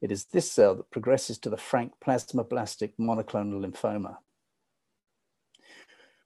It 0.00 0.10
is 0.10 0.24
this 0.26 0.50
cell 0.50 0.74
that 0.76 0.90
progresses 0.90 1.38
to 1.38 1.50
the 1.50 1.56
frank 1.56 1.92
plasmablastic 2.04 2.92
monoclonal 2.98 3.64
lymphoma. 3.64 4.16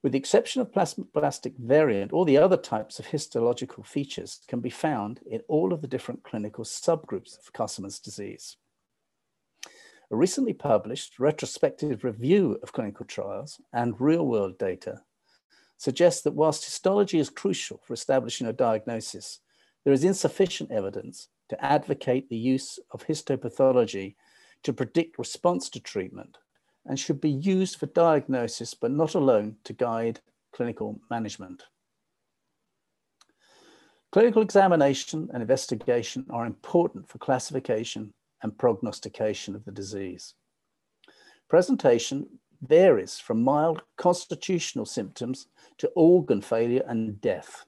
With 0.00 0.12
the 0.12 0.18
exception 0.18 0.62
of 0.62 0.70
plasmablastic 0.70 1.58
variant, 1.58 2.12
all 2.12 2.24
the 2.24 2.38
other 2.38 2.56
types 2.56 3.00
of 3.00 3.06
histological 3.06 3.82
features 3.82 4.40
can 4.46 4.60
be 4.60 4.70
found 4.70 5.20
in 5.26 5.42
all 5.48 5.72
of 5.72 5.82
the 5.82 5.88
different 5.88 6.22
clinical 6.22 6.64
subgroups 6.64 7.36
of 7.38 7.52
Castleman's 7.52 7.98
disease. 7.98 8.56
A 10.10 10.16
recently 10.16 10.54
published 10.54 11.18
retrospective 11.18 12.04
review 12.04 12.58
of 12.62 12.72
clinical 12.72 13.06
trials 13.06 13.60
and 13.72 14.00
real-world 14.00 14.56
data 14.56 15.02
suggests 15.76 16.22
that 16.22 16.34
whilst 16.34 16.64
histology 16.64 17.18
is 17.18 17.28
crucial 17.28 17.80
for 17.84 17.92
establishing 17.92 18.46
a 18.46 18.52
diagnosis, 18.52 19.40
there 19.84 19.92
is 19.92 20.04
insufficient 20.04 20.70
evidence 20.70 21.28
to 21.48 21.64
advocate 21.64 22.28
the 22.28 22.36
use 22.36 22.78
of 22.92 23.06
histopathology 23.06 24.14
to 24.62 24.72
predict 24.72 25.18
response 25.18 25.68
to 25.70 25.80
treatment 25.80 26.38
and 26.88 26.98
should 26.98 27.20
be 27.20 27.30
used 27.30 27.76
for 27.76 27.86
diagnosis, 27.86 28.74
but 28.74 28.90
not 28.90 29.14
alone 29.14 29.56
to 29.64 29.72
guide 29.72 30.20
clinical 30.52 30.98
management. 31.10 31.64
Clinical 34.10 34.40
examination 34.40 35.28
and 35.32 35.42
investigation 35.42 36.24
are 36.30 36.46
important 36.46 37.06
for 37.06 37.18
classification 37.18 38.12
and 38.42 38.56
prognostication 38.56 39.54
of 39.54 39.64
the 39.66 39.70
disease. 39.70 40.34
Presentation 41.50 42.26
varies 42.62 43.18
from 43.18 43.42
mild 43.42 43.82
constitutional 43.98 44.86
symptoms 44.86 45.46
to 45.76 45.88
organ 45.94 46.40
failure 46.40 46.82
and 46.88 47.20
death. 47.20 47.66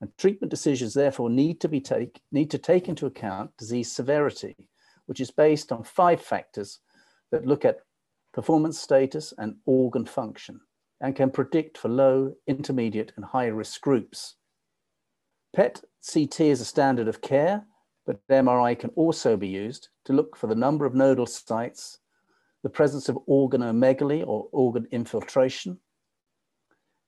And 0.00 0.10
treatment 0.16 0.50
decisions 0.50 0.94
therefore 0.94 1.28
need 1.28 1.60
to, 1.60 1.68
be 1.68 1.80
take, 1.80 2.22
need 2.32 2.50
to 2.52 2.58
take 2.58 2.88
into 2.88 3.04
account 3.04 3.54
disease 3.58 3.92
severity, 3.92 4.56
which 5.04 5.20
is 5.20 5.30
based 5.30 5.72
on 5.72 5.84
five 5.84 6.22
factors 6.22 6.80
that 7.30 7.46
look 7.46 7.66
at 7.66 7.80
performance 8.32 8.78
status, 8.78 9.34
and 9.38 9.56
organ 9.66 10.06
function, 10.06 10.60
and 11.00 11.16
can 11.16 11.30
predict 11.30 11.78
for 11.78 11.88
low, 11.88 12.34
intermediate, 12.46 13.12
and 13.16 13.24
high 13.24 13.46
risk 13.46 13.80
groups. 13.80 14.36
PET 15.54 15.82
CT 16.12 16.40
is 16.40 16.60
a 16.60 16.64
standard 16.64 17.08
of 17.08 17.20
care, 17.20 17.64
but 18.06 18.20
MRI 18.28 18.78
can 18.78 18.90
also 18.90 19.36
be 19.36 19.48
used 19.48 19.88
to 20.04 20.12
look 20.12 20.36
for 20.36 20.46
the 20.46 20.54
number 20.54 20.86
of 20.86 20.94
nodal 20.94 21.26
sites, 21.26 21.98
the 22.62 22.70
presence 22.70 23.08
of 23.08 23.18
organomegaly 23.28 24.26
or 24.26 24.48
organ 24.52 24.86
infiltration, 24.90 25.78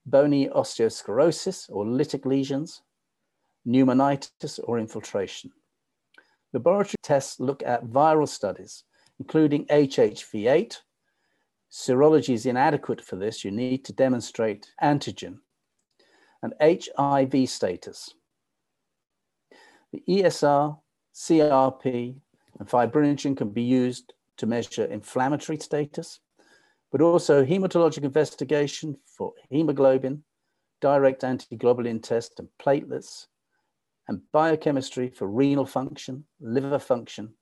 bony 0.06 0.48
osteosclerosis 0.48 1.70
or 1.70 1.84
lytic 1.84 2.24
lesions, 2.24 2.82
pneumonitis 3.66 4.58
or 4.64 4.78
infiltration. 4.78 5.50
Laboratory 6.52 6.96
tests 7.02 7.40
look 7.40 7.62
at 7.62 7.84
viral 7.84 8.28
studies, 8.28 8.84
including 9.18 9.66
HHV8, 9.66 10.78
Serology 11.72 12.34
is 12.34 12.44
inadequate 12.44 13.00
for 13.00 13.16
this. 13.16 13.44
You 13.44 13.50
need 13.50 13.84
to 13.86 13.94
demonstrate 13.94 14.70
antigen 14.82 15.38
and 16.42 16.52
HIV 16.60 17.48
status. 17.48 18.14
The 19.92 20.02
ESR, 20.06 20.78
CRP, 21.14 22.16
and 22.58 22.68
fibrinogen 22.68 23.36
can 23.36 23.50
be 23.50 23.62
used 23.62 24.12
to 24.36 24.46
measure 24.46 24.84
inflammatory 24.84 25.58
status, 25.58 26.20
but 26.90 27.00
also 27.00 27.42
hematologic 27.42 28.02
investigation 28.02 28.98
for 29.06 29.32
hemoglobin, 29.50 30.24
direct 30.82 31.22
antiglobulin 31.22 32.02
test 32.02 32.38
and 32.38 32.48
platelets, 32.60 33.28
and 34.08 34.20
biochemistry 34.32 35.08
for 35.08 35.26
renal 35.26 35.64
function, 35.64 36.24
liver 36.38 36.78
function, 36.78 37.32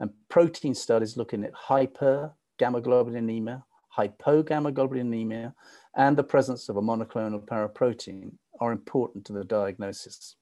and 0.00 0.10
protein 0.28 0.74
studies 0.74 1.16
looking 1.16 1.44
at 1.44 1.52
hyper 1.54 2.32
gamma-globulinemia, 2.58 3.62
hypogamma-globulinemia, 3.96 5.52
and 5.96 6.16
the 6.16 6.24
presence 6.24 6.68
of 6.68 6.76
a 6.76 6.82
monoclonal 6.82 7.44
paraprotein 7.44 8.32
are 8.60 8.72
important 8.72 9.24
to 9.26 9.32
the 9.32 9.44
diagnosis. 9.44 10.36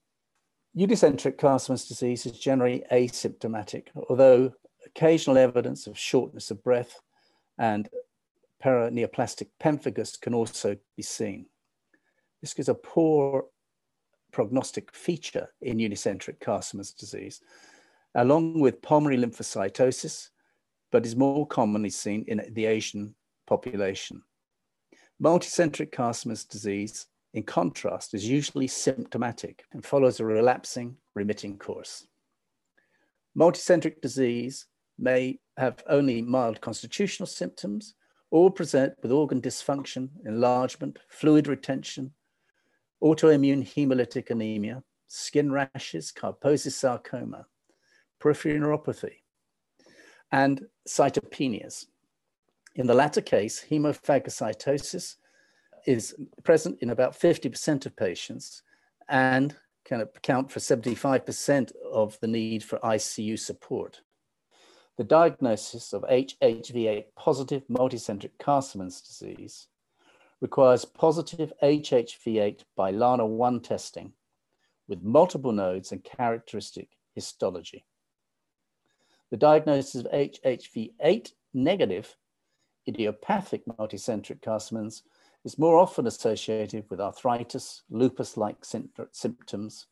Unicentric 0.76 1.36
Castleman's 1.36 1.88
disease 1.88 2.26
is 2.26 2.38
generally 2.38 2.84
asymptomatic, 2.92 3.88
although 4.08 4.52
occasional 4.86 5.38
evidence 5.38 5.86
of 5.86 5.98
shortness 5.98 6.50
of 6.50 6.62
breath 6.62 7.00
and 7.58 7.88
paraneoplastic 8.64 9.48
pemphigus 9.60 10.20
can 10.20 10.34
also 10.34 10.76
be 10.96 11.02
seen. 11.02 11.46
This 12.40 12.54
is 12.54 12.68
a 12.68 12.74
poor 12.74 13.46
prognostic 14.32 14.94
feature 14.94 15.48
in 15.60 15.78
unicentric 15.78 16.40
Castleman's 16.40 16.92
disease, 16.92 17.40
along 18.14 18.60
with 18.60 18.82
pulmonary 18.82 19.18
lymphocytosis, 19.18 20.28
but 20.90 21.06
is 21.06 21.16
more 21.16 21.46
commonly 21.46 21.90
seen 21.90 22.24
in 22.28 22.42
the 22.52 22.66
Asian 22.66 23.14
population. 23.46 24.22
Multicentric 25.22 25.92
Castleman's 25.92 26.44
disease, 26.44 27.06
in 27.34 27.42
contrast, 27.42 28.14
is 28.14 28.28
usually 28.28 28.66
symptomatic 28.66 29.64
and 29.72 29.84
follows 29.84 30.18
a 30.18 30.24
relapsing, 30.24 30.96
remitting 31.14 31.58
course. 31.58 32.06
Multicentric 33.38 34.00
disease 34.00 34.66
may 34.98 35.38
have 35.56 35.82
only 35.88 36.22
mild 36.22 36.60
constitutional 36.60 37.26
symptoms 37.26 37.94
or 38.30 38.50
present 38.50 38.94
with 39.02 39.12
organ 39.12 39.40
dysfunction, 39.40 40.08
enlargement, 40.24 40.98
fluid 41.08 41.46
retention, 41.48 42.12
autoimmune 43.02 43.66
hemolytic 43.66 44.30
anemia, 44.30 44.82
skin 45.08 45.50
rashes, 45.50 46.12
Kaposi's 46.12 46.76
sarcoma, 46.76 47.46
peripheral 48.20 48.60
neuropathy, 48.60 49.19
and 50.32 50.66
cytopenias. 50.88 51.86
In 52.76 52.86
the 52.86 52.94
latter 52.94 53.20
case, 53.20 53.64
hemophagocytosis 53.68 55.16
is 55.86 56.14
present 56.44 56.78
in 56.80 56.90
about 56.90 57.18
50% 57.18 57.86
of 57.86 57.96
patients 57.96 58.62
and 59.08 59.56
can 59.84 60.00
account 60.02 60.50
for 60.50 60.60
75% 60.60 61.72
of 61.92 62.18
the 62.20 62.28
need 62.28 62.62
for 62.62 62.78
ICU 62.78 63.38
support. 63.38 64.02
The 64.98 65.04
diagnosis 65.04 65.92
of 65.92 66.02
HHV8 66.02 67.06
positive 67.16 67.62
multicentric 67.68 68.32
Castleman's 68.38 69.00
disease 69.00 69.68
requires 70.40 70.84
positive 70.84 71.52
HHV8 71.62 72.60
by 72.76 72.92
LANA1 72.92 73.62
testing 73.62 74.12
with 74.88 75.02
multiple 75.02 75.52
nodes 75.52 75.92
and 75.92 76.04
characteristic 76.04 76.88
histology. 77.14 77.84
The 79.30 79.36
diagnosis 79.36 80.04
of 80.04 80.10
HHV8 80.12 81.32
negative 81.54 82.16
idiopathic 82.88 83.62
multicentric 83.66 84.42
Castleman's 84.42 85.02
is 85.44 85.58
more 85.58 85.78
often 85.78 86.06
associated 86.06 86.84
with 86.90 87.00
arthritis, 87.00 87.82
lupus-like 87.90 88.64
symptoms, 89.12 89.86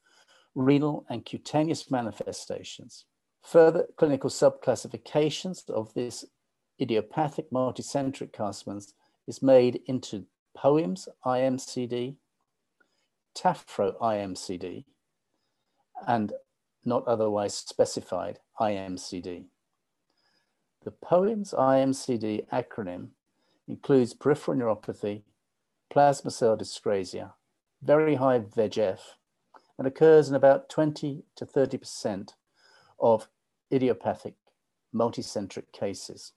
renal 0.55 1.07
and 1.09 1.25
cutaneous 1.25 1.91
manifestations. 1.91 3.05
Further 3.45 3.87
clinical 3.97 4.29
subclassifications 4.29 5.71
of 5.71 5.95
this 5.95 6.25
idiopathic 6.81 7.51
multicentric 7.51 8.33
Castleman's 8.33 8.95
is 9.27 9.43
made 9.43 9.81
into 9.87 10.27
POEMS 10.57 11.09
IMCD, 11.25 12.17
TAFRO 13.37 13.99
IMCD, 14.01 14.85
and 16.07 16.33
not 16.85 17.07
otherwise 17.07 17.55
specified 17.55 18.39
IMCD. 18.61 19.45
The 20.85 20.91
POEMS 20.91 21.53
IMCD 21.53 22.47
acronym 22.49 23.09
includes 23.67 24.15
peripheral 24.15 24.57
neuropathy, 24.59 25.23
plasma 25.91 26.31
cell 26.31 26.57
dyscrasia, 26.57 27.33
very 27.83 28.15
high 28.17 28.39
VEGF, 28.39 29.01
and 29.77 29.87
occurs 29.87 30.29
in 30.29 30.35
about 30.35 30.69
20 30.69 31.25
to 31.37 31.47
30% 31.47 32.31
of 33.01 33.29
idiopathic 33.73 34.35
multicentric 34.95 35.71
cases. 35.73 36.33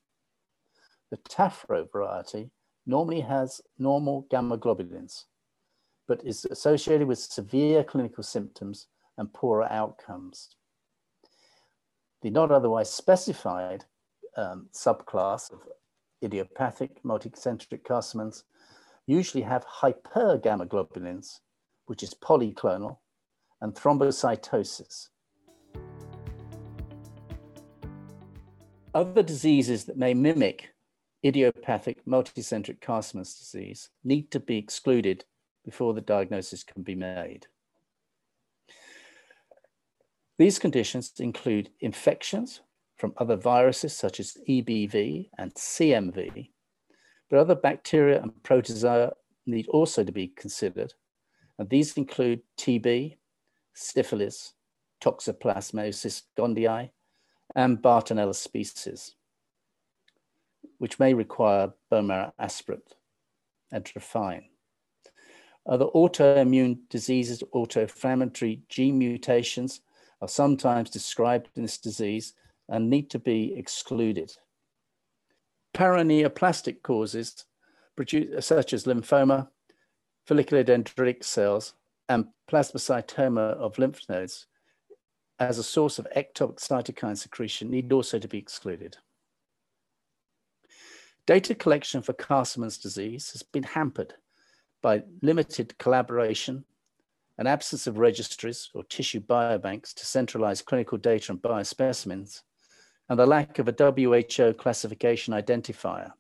The 1.10 1.18
TAFRO 1.18 1.92
variety 1.92 2.52
normally 2.86 3.22
has 3.22 3.62
normal 3.78 4.28
gamma 4.30 4.58
globulins, 4.58 5.26
but 6.08 6.24
is 6.26 6.46
associated 6.46 7.08
with 7.08 7.20
severe 7.20 7.84
clinical 7.84 8.24
symptoms 8.24 8.88
and 9.18 9.34
poorer 9.34 9.72
outcomes. 9.72 10.56
The 12.22 12.30
not 12.30 12.52
otherwise 12.52 12.92
specified 12.92 13.86
um, 14.38 14.68
subclass 14.74 15.52
of 15.52 15.60
idiopathic 16.24 17.04
multicentric 17.04 17.84
carcinomas 17.84 18.44
usually 19.08 19.44
have 19.44 19.66
hypergammaglobulins, 19.66 21.40
which 21.86 22.04
is 22.04 22.14
polyclonal, 22.14 22.98
and 23.60 23.74
thrombocytosis. 23.74 25.10
Other 28.94 29.24
diseases 29.24 29.86
that 29.86 29.98
may 29.98 30.14
mimic 30.14 30.74
idiopathic 31.24 32.06
multicentric 32.06 32.82
Castleman's 32.82 33.36
disease 33.36 33.90
need 34.04 34.32
to 34.32 34.40
be 34.40 34.58
excluded 34.58 35.24
before 35.64 35.94
the 35.94 36.02
diagnosis 36.02 36.64
can 36.64 36.84
be 36.84 36.96
made. 36.96 37.48
These 40.42 40.58
conditions 40.58 41.14
include 41.20 41.70
infections 41.82 42.62
from 42.98 43.14
other 43.18 43.36
viruses 43.36 43.96
such 43.96 44.20
as 44.20 44.40
EBV 44.50 45.30
and 45.38 45.54
CMV, 45.54 46.50
but 47.30 47.38
other 47.38 47.54
bacteria 47.54 48.20
and 48.20 48.32
protozoa 48.42 49.12
need 49.46 49.68
also 49.68 50.04
to 50.04 50.12
be 50.12 50.30
considered. 50.30 50.96
And 51.60 51.70
these 51.70 51.96
include 51.96 52.42
TB, 52.58 53.18
syphilis, 53.76 54.56
toxoplasmosis 55.00 56.24
gondii, 56.36 56.90
and 57.56 57.78
Bartonella 57.78 58.34
species, 58.34 59.14
which 60.80 60.98
may 60.98 61.14
require 61.14 61.72
bone 61.92 62.08
marrow 62.08 62.34
aspirate 62.40 62.96
and 63.72 63.86
trephine. 63.86 64.46
Other 65.68 65.86
autoimmune 65.94 66.80
diseases, 66.90 67.44
autoinflammatory 67.54 68.62
gene 68.70 68.98
mutations, 68.98 69.82
are 70.22 70.28
sometimes 70.28 70.90
described 70.90 71.50
in 71.56 71.64
this 71.64 71.78
disease 71.78 72.34
and 72.70 72.90
need 72.90 73.10
to 73.10 73.20
be 73.20 73.54
excluded. 73.58 74.32
Paraneoplastic 75.74 76.82
causes, 76.84 77.46
such 78.40 78.74
as 78.74 78.86
lymphoma, 78.86 79.48
follicular 80.26 80.64
dendritic 80.64 81.24
cells, 81.24 81.74
and 82.08 82.28
plasmacytoma 82.50 83.54
of 83.56 83.78
lymph 83.78 84.08
nodes, 84.10 84.48
as 85.40 85.58
a 85.58 85.64
source 85.64 85.98
of 85.98 86.08
ectopic 86.16 86.60
cytokine 86.60 87.18
secretion, 87.18 87.72
need 87.72 87.92
also 87.92 88.20
to 88.20 88.28
be 88.28 88.38
excluded. 88.38 88.98
Data 91.26 91.56
collection 91.56 92.02
for 92.02 92.14
Castleman's 92.14 92.78
disease 92.78 93.32
has 93.32 93.44
been 93.44 93.64
hampered 93.64 94.16
by 94.82 95.04
limited 95.22 95.78
collaboration 95.78 96.66
an 97.42 97.48
absence 97.48 97.88
of 97.88 97.98
registries 97.98 98.70
or 98.76 98.84
tissue 98.84 99.20
biobanks 99.20 99.96
to 99.96 100.06
centralize 100.06 100.62
clinical 100.62 100.96
data 100.96 101.32
and 101.32 101.42
biospecimens, 101.42 102.44
and 103.10 103.18
the 103.18 103.26
lack 103.26 103.58
of 103.58 103.68
a 103.68 103.74
WHO 103.74 104.54
classification 104.54 105.34
identifier. 105.34 106.12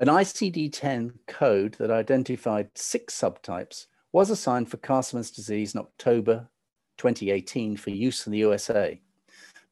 An 0.00 0.08
ICD-10 0.08 1.12
code 1.26 1.74
that 1.74 1.90
identified 1.90 2.70
six 2.74 3.14
subtypes 3.14 3.88
was 4.12 4.30
assigned 4.30 4.70
for 4.70 4.78
Castleman's 4.78 5.30
disease 5.30 5.74
in 5.74 5.80
October 5.80 6.48
2018 6.96 7.76
for 7.76 7.90
use 7.90 8.26
in 8.26 8.32
the 8.32 8.38
USA, 8.38 8.98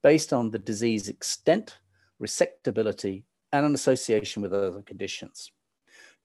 based 0.03 0.35
on 0.35 0.51
the 0.51 0.59
disease 0.59 1.09
extent, 1.09 1.79
resectability, 2.23 3.23
and 3.55 3.65
an 3.65 3.73
association 3.73 4.43
with 4.43 4.53
other 4.53 4.83
conditions. 4.83 5.53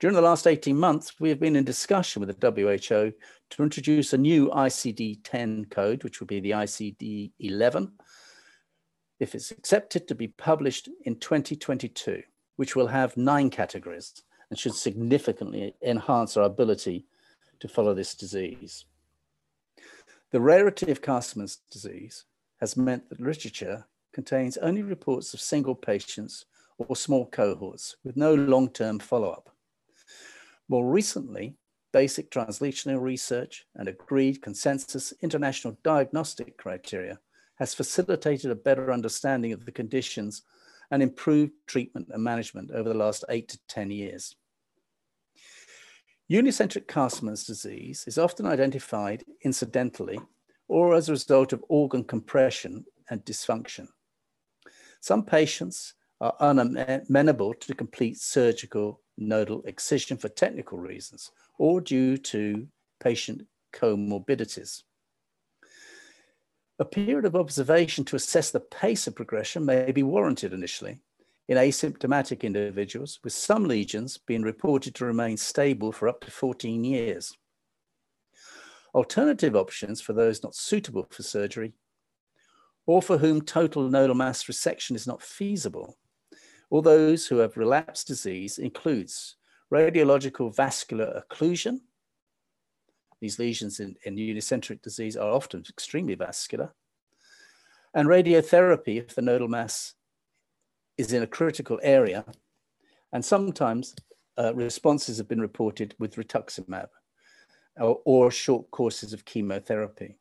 During 0.03 0.15
the 0.15 0.21
last 0.21 0.47
18 0.47 0.77
months, 0.77 1.17
we 1.21 1.29
have 1.29 1.39
been 1.39 1.55
in 1.55 1.63
discussion 1.63 2.19
with 2.19 2.37
the 2.37 2.51
WHO 2.51 3.13
to 3.51 3.63
introduce 3.63 4.11
a 4.11 4.17
new 4.17 4.49
ICD-10 4.49 5.71
code, 5.71 6.03
which 6.03 6.19
will 6.19 6.27
be 6.27 6.41
the 6.41 6.51
ICD-11, 6.51 7.89
if 9.21 9.33
it's 9.33 9.51
accepted 9.51 10.05
to 10.09 10.13
be 10.13 10.27
published 10.27 10.89
in 11.05 11.17
2022, 11.19 12.21
which 12.57 12.75
will 12.75 12.87
have 12.87 13.15
nine 13.15 13.49
categories 13.49 14.21
and 14.49 14.59
should 14.59 14.75
significantly 14.75 15.73
enhance 15.81 16.35
our 16.35 16.43
ability 16.43 17.05
to 17.61 17.69
follow 17.69 17.93
this 17.93 18.13
disease. 18.13 18.83
The 20.31 20.41
rarity 20.41 20.91
of 20.91 21.01
Castleman's 21.01 21.59
disease 21.71 22.25
has 22.59 22.75
meant 22.75 23.07
that 23.07 23.21
literature 23.21 23.85
contains 24.11 24.57
only 24.57 24.83
reports 24.83 25.33
of 25.33 25.39
single 25.39 25.75
patients 25.75 26.43
or 26.77 26.93
small 26.97 27.25
cohorts 27.25 27.95
with 28.03 28.17
no 28.17 28.35
long-term 28.35 28.99
follow-up. 28.99 29.52
More 30.69 30.89
recently, 30.89 31.55
basic 31.91 32.31
translational 32.31 33.01
research 33.01 33.65
and 33.75 33.87
agreed 33.87 34.41
consensus 34.41 35.13
international 35.21 35.77
diagnostic 35.83 36.57
criteria 36.57 37.19
has 37.55 37.73
facilitated 37.73 38.49
a 38.49 38.55
better 38.55 38.91
understanding 38.91 39.53
of 39.53 39.65
the 39.65 39.71
conditions 39.71 40.43
and 40.89 41.03
improved 41.03 41.53
treatment 41.67 42.09
and 42.11 42.23
management 42.23 42.71
over 42.71 42.89
the 42.89 42.97
last 42.97 43.23
eight 43.29 43.47
to 43.49 43.59
10 43.67 43.91
years. 43.91 44.35
Unicentric 46.31 46.87
Castleman's 46.87 47.43
disease 47.43 48.05
is 48.07 48.17
often 48.17 48.45
identified 48.45 49.23
incidentally 49.43 50.19
or 50.67 50.95
as 50.95 51.09
a 51.09 51.11
result 51.11 51.53
of 51.53 51.63
organ 51.69 52.03
compression 52.03 52.85
and 53.09 53.23
dysfunction. 53.25 53.87
Some 55.01 55.25
patients 55.25 55.93
are 56.21 56.35
unamenable 56.39 57.53
to 57.53 57.75
complete 57.75 58.17
surgical 58.17 59.02
nodal 59.17 59.61
excision 59.65 60.17
for 60.17 60.29
technical 60.29 60.77
reasons 60.77 61.31
or 61.57 61.81
due 61.81 62.17
to 62.17 62.67
patient 62.99 63.45
comorbidities. 63.73 64.83
A 66.79 66.85
period 66.85 67.25
of 67.25 67.35
observation 67.35 68.03
to 68.05 68.15
assess 68.15 68.51
the 68.51 68.59
pace 68.59 69.07
of 69.07 69.15
progression 69.15 69.65
may 69.65 69.91
be 69.91 70.03
warranted 70.03 70.53
initially 70.53 70.99
in 71.47 71.57
asymptomatic 71.57 72.41
individuals, 72.41 73.19
with 73.23 73.33
some 73.33 73.65
lesions 73.65 74.17
being 74.17 74.43
reported 74.43 74.95
to 74.95 75.05
remain 75.05 75.35
stable 75.35 75.91
for 75.91 76.07
up 76.07 76.21
to 76.21 76.31
14 76.31 76.83
years. 76.83 77.37
Alternative 78.95 79.55
options 79.55 79.99
for 79.99 80.13
those 80.13 80.43
not 80.43 80.55
suitable 80.55 81.05
for 81.09 81.23
surgery 81.23 81.73
or 82.85 83.01
for 83.01 83.17
whom 83.17 83.41
total 83.41 83.89
nodal 83.89 84.15
mass 84.15 84.43
resection 84.43 84.95
is 84.95 85.07
not 85.07 85.21
feasible 85.21 85.97
or 86.73 86.81
those 86.81 87.27
who 87.27 87.37
have 87.37 87.55
relapsed 87.55 88.07
disease 88.07 88.57
includes 88.57 89.35
radiological 89.71 90.53
vascular 90.55 91.21
occlusion. 91.21 91.81
These 93.21 93.37
lesions 93.37 93.79
in, 93.79 93.95
in 94.05 94.15
unicentric 94.15 94.81
disease 94.81 95.15
are 95.15 95.29
often 95.29 95.63
extremely 95.69 96.15
vascular. 96.15 96.73
And 97.93 98.07
radiotherapy 98.07 98.97
if 98.97 99.13
the 99.13 99.21
nodal 99.21 99.49
mass 99.49 99.93
is 100.97 101.13
in 101.13 101.21
a 101.21 101.27
critical 101.27 101.79
area. 101.83 102.25
And 103.11 103.23
sometimes 103.23 103.95
uh, 104.35 104.55
responses 104.55 105.19
have 105.19 105.27
been 105.27 105.41
reported 105.41 105.93
with 105.99 106.15
rituximab 106.15 106.87
or, 107.77 108.01
or 108.03 108.31
short 108.31 108.71
courses 108.71 109.13
of 109.13 109.25
chemotherapy. 109.25 110.17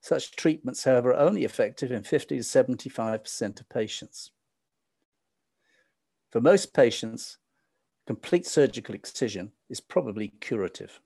Such 0.00 0.36
treatments, 0.36 0.84
however, 0.84 1.10
are 1.10 1.26
only 1.26 1.42
effective 1.42 1.90
in 1.90 2.04
50 2.04 2.36
to 2.36 2.42
75% 2.44 3.60
of 3.60 3.68
patients. 3.68 4.30
For 6.30 6.40
most 6.40 6.74
patients, 6.74 7.38
complete 8.06 8.46
surgical 8.46 8.94
excision 8.94 9.52
is 9.70 9.80
probably 9.80 10.28
curative. 10.40 11.00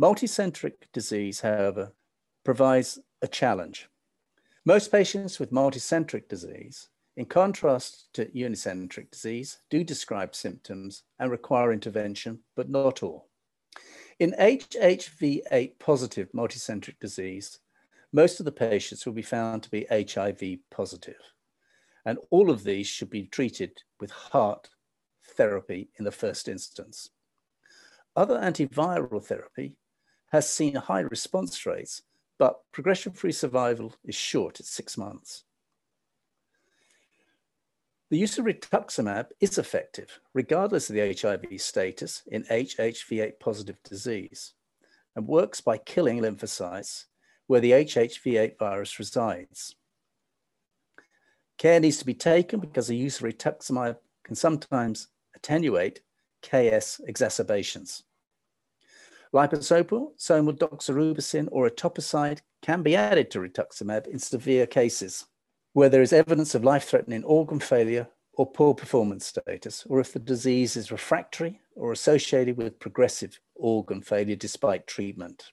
Multicentric 0.00 0.72
disease, 0.92 1.40
however, 1.40 1.92
provides 2.44 2.98
a 3.22 3.28
challenge. 3.28 3.88
Most 4.64 4.90
patients 4.90 5.38
with 5.38 5.52
multicentric 5.52 6.28
disease, 6.28 6.88
in 7.16 7.26
contrast 7.26 8.12
to 8.14 8.26
unicentric 8.26 9.12
disease, 9.12 9.58
do 9.70 9.84
describe 9.84 10.34
symptoms 10.34 11.04
and 11.20 11.30
require 11.30 11.72
intervention, 11.72 12.40
but 12.56 12.68
not 12.68 13.04
all. 13.04 13.28
In 14.18 14.32
HHV8 14.32 15.78
positive 15.78 16.28
multicentric 16.32 16.98
disease, 17.00 17.60
most 18.12 18.40
of 18.40 18.46
the 18.46 18.52
patients 18.52 19.06
will 19.06 19.12
be 19.12 19.22
found 19.22 19.62
to 19.62 19.70
be 19.70 19.86
HIV 19.90 20.58
positive. 20.70 21.33
And 22.04 22.18
all 22.30 22.50
of 22.50 22.64
these 22.64 22.86
should 22.86 23.10
be 23.10 23.24
treated 23.24 23.82
with 24.00 24.10
HAART 24.10 24.68
therapy 25.24 25.88
in 25.98 26.04
the 26.04 26.12
first 26.12 26.48
instance. 26.48 27.10
Other 28.16 28.38
antiviral 28.38 29.24
therapy 29.24 29.76
has 30.32 30.52
seen 30.52 30.74
high 30.74 31.00
response 31.00 31.64
rates, 31.66 32.02
but 32.38 32.60
progression-free 32.72 33.32
survival 33.32 33.94
is 34.04 34.14
short 34.14 34.60
at 34.60 34.66
six 34.66 34.98
months. 34.98 35.44
The 38.10 38.18
use 38.18 38.38
of 38.38 38.44
rituximab 38.44 39.30
is 39.40 39.58
effective, 39.58 40.20
regardless 40.34 40.90
of 40.90 40.94
the 40.94 41.16
HIV 41.20 41.60
status 41.60 42.22
in 42.26 42.44
HHV8 42.44 43.40
positive 43.40 43.82
disease, 43.82 44.52
and 45.16 45.26
works 45.26 45.60
by 45.60 45.78
killing 45.78 46.20
lymphocytes 46.20 47.06
where 47.46 47.60
the 47.60 47.72
HHV8 47.72 48.58
virus 48.58 48.98
resides. 48.98 49.74
Care 51.58 51.80
needs 51.80 51.98
to 51.98 52.06
be 52.06 52.14
taken 52.14 52.60
because 52.60 52.88
the 52.88 52.96
use 52.96 53.20
of 53.20 53.26
rituximab 53.26 53.96
can 54.24 54.34
sometimes 54.34 55.08
attenuate 55.36 56.00
KS 56.42 57.00
exacerbations. 57.06 58.02
Liposomal 59.32 60.12
doxorubicin 60.58 61.48
or 61.50 61.68
etoposide 61.68 62.40
can 62.62 62.82
be 62.82 62.94
added 62.94 63.30
to 63.30 63.40
rituximab 63.40 64.06
in 64.06 64.18
severe 64.18 64.66
cases 64.66 65.26
where 65.72 65.88
there 65.88 66.02
is 66.02 66.12
evidence 66.12 66.54
of 66.54 66.64
life-threatening 66.64 67.24
organ 67.24 67.58
failure 67.58 68.06
or 68.34 68.50
poor 68.50 68.74
performance 68.74 69.26
status, 69.26 69.84
or 69.88 70.00
if 70.00 70.12
the 70.12 70.18
disease 70.18 70.76
is 70.76 70.92
refractory 70.92 71.60
or 71.76 71.92
associated 71.92 72.56
with 72.56 72.78
progressive 72.78 73.38
organ 73.54 74.00
failure 74.00 74.36
despite 74.36 74.86
treatment. 74.86 75.50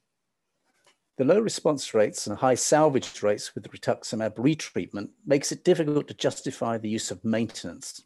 The 1.17 1.25
low 1.25 1.39
response 1.39 1.93
rates 1.93 2.25
and 2.25 2.37
high 2.37 2.55
salvage 2.55 3.21
rates 3.21 3.53
with 3.53 3.69
rituximab 3.71 4.35
retreatment 4.35 5.09
makes 5.25 5.51
it 5.51 5.63
difficult 5.63 6.07
to 6.07 6.13
justify 6.13 6.77
the 6.77 6.89
use 6.89 7.11
of 7.11 7.23
maintenance. 7.25 8.03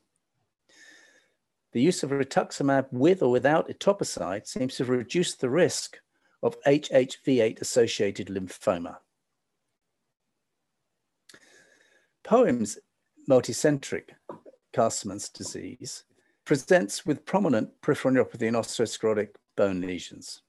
The 1.71 1.81
use 1.81 2.03
of 2.03 2.09
rituximab 2.09 2.87
with 2.91 3.21
or 3.21 3.31
without 3.31 3.69
etoposide 3.69 4.47
seems 4.47 4.75
to 4.75 4.83
have 4.83 4.89
reduced 4.89 5.39
the 5.39 5.49
risk 5.49 5.97
of 6.41 6.61
HHV8 6.63 7.61
associated 7.61 8.27
lymphoma. 8.27 8.97
POEM's 12.23 12.79
multicentric 13.29 14.11
Castleman's 14.73 15.29
disease 15.29 16.05
presents 16.43 17.05
with 17.05 17.25
prominent 17.25 17.69
peripheral 17.81 18.15
neuropathy 18.15 18.47
and 18.47 18.55
osteosclerotic 18.55 19.29
bone 19.55 19.81
lesions 19.81 20.41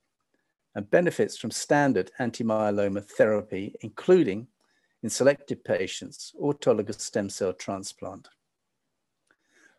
and 0.77 0.91
benefits 0.91 1.39
from 1.39 1.51
standard 1.51 2.13
anti-myeloma 2.19 3.03
therapy, 3.03 3.75
including 3.81 4.47
in 5.03 5.09
selected 5.09 5.65
patients, 5.65 6.35
autologous 6.41 7.01
stem 7.01 7.31
cell 7.31 7.55
transplant. 7.55 8.29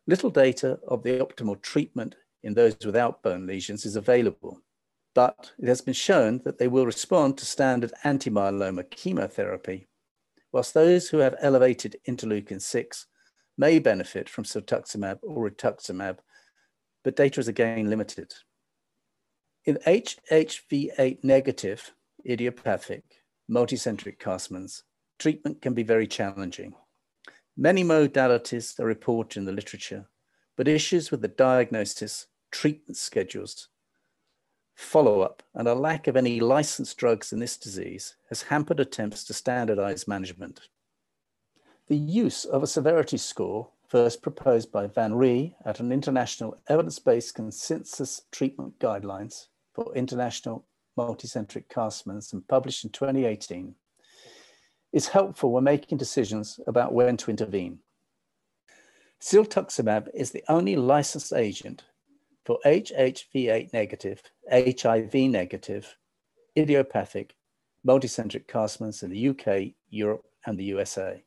Little 0.07 0.31
data 0.31 0.79
of 0.87 1.03
the 1.03 1.19
optimal 1.19 1.61
treatment 1.61 2.15
in 2.41 2.55
those 2.55 2.75
without 2.83 3.21
bone 3.21 3.45
lesions 3.45 3.85
is 3.85 3.95
available, 3.95 4.59
but 5.13 5.51
it 5.59 5.67
has 5.67 5.81
been 5.81 5.93
shown 5.93 6.41
that 6.45 6.57
they 6.57 6.67
will 6.67 6.85
respond 6.85 7.37
to 7.37 7.45
standard 7.45 7.93
anti-myeloma 8.03 8.89
chemotherapy, 8.89 9.87
whilst 10.51 10.73
those 10.73 11.09
who 11.09 11.19
have 11.19 11.35
elevated 11.41 11.95
interleukin-6 12.07 13.05
may 13.55 13.77
benefit 13.77 14.27
from 14.27 14.45
siltuximab 14.45 15.19
or 15.21 15.47
rituximab, 15.47 16.17
but 17.03 17.15
data 17.15 17.39
is 17.39 17.47
again 17.47 17.87
limited. 17.87 18.33
In 19.67 19.79
HHV8 19.85 21.25
negative 21.25 21.91
idiopathic 22.25 23.03
multicentric 23.51 24.17
Castleman's, 24.17 24.83
treatment 25.19 25.61
can 25.61 25.73
be 25.73 25.83
very 25.83 26.07
challenging. 26.07 26.73
Many 27.57 27.83
modalities 27.83 28.79
are 28.79 28.85
reported 28.85 29.39
in 29.39 29.43
the 29.43 29.51
literature, 29.51 30.05
but 30.55 30.69
issues 30.69 31.11
with 31.11 31.21
the 31.21 31.27
diagnosis, 31.27 32.27
treatment 32.49 32.95
schedules, 32.95 33.67
follow-up, 34.73 35.43
and 35.53 35.67
a 35.67 35.75
lack 35.75 36.07
of 36.07 36.15
any 36.15 36.39
licensed 36.39 36.95
drugs 36.95 37.33
in 37.33 37.39
this 37.39 37.57
disease 37.57 38.15
has 38.29 38.43
hampered 38.43 38.79
attempts 38.79 39.25
to 39.25 39.33
standardize 39.33 40.07
management. 40.07 40.61
The 41.87 41.97
use 41.97 42.45
of 42.45 42.63
a 42.63 42.67
severity 42.67 43.17
score 43.17 43.71
first 43.85 44.21
proposed 44.21 44.71
by 44.71 44.87
Van 44.87 45.15
Rhee 45.15 45.57
at 45.65 45.81
an 45.81 45.91
international 45.91 46.57
evidence-based 46.69 47.35
consensus 47.35 48.21
treatment 48.31 48.79
guidelines 48.79 49.47
for 49.77 49.95
international 49.95 50.65
multicentric 50.97 51.69
Castleman's 51.69 52.33
and 52.33 52.45
published 52.47 52.83
in 52.83 52.89
2018 52.89 53.75
is 54.91 55.09
helpful 55.09 55.51
when 55.51 55.63
making 55.63 55.99
decisions 55.99 56.59
about 56.65 56.93
when 56.93 57.15
to 57.17 57.29
intervene. 57.29 57.77
Siltuximab 59.21 60.07
is 60.15 60.31
the 60.31 60.43
only 60.49 60.75
licensed 60.75 61.31
agent 61.31 61.83
for 62.43 62.57
HHV8 62.65 63.71
negative, 63.71 64.23
HIV 64.51 65.13
negative, 65.13 65.95
idiopathic, 66.57 67.35
multicentric 67.85 68.47
Castleman's 68.47 69.03
in 69.03 69.11
the 69.11 69.29
UK, 69.29 69.73
Europe, 69.91 70.25
and 70.47 70.57
the 70.57 70.63
USA, 70.63 71.23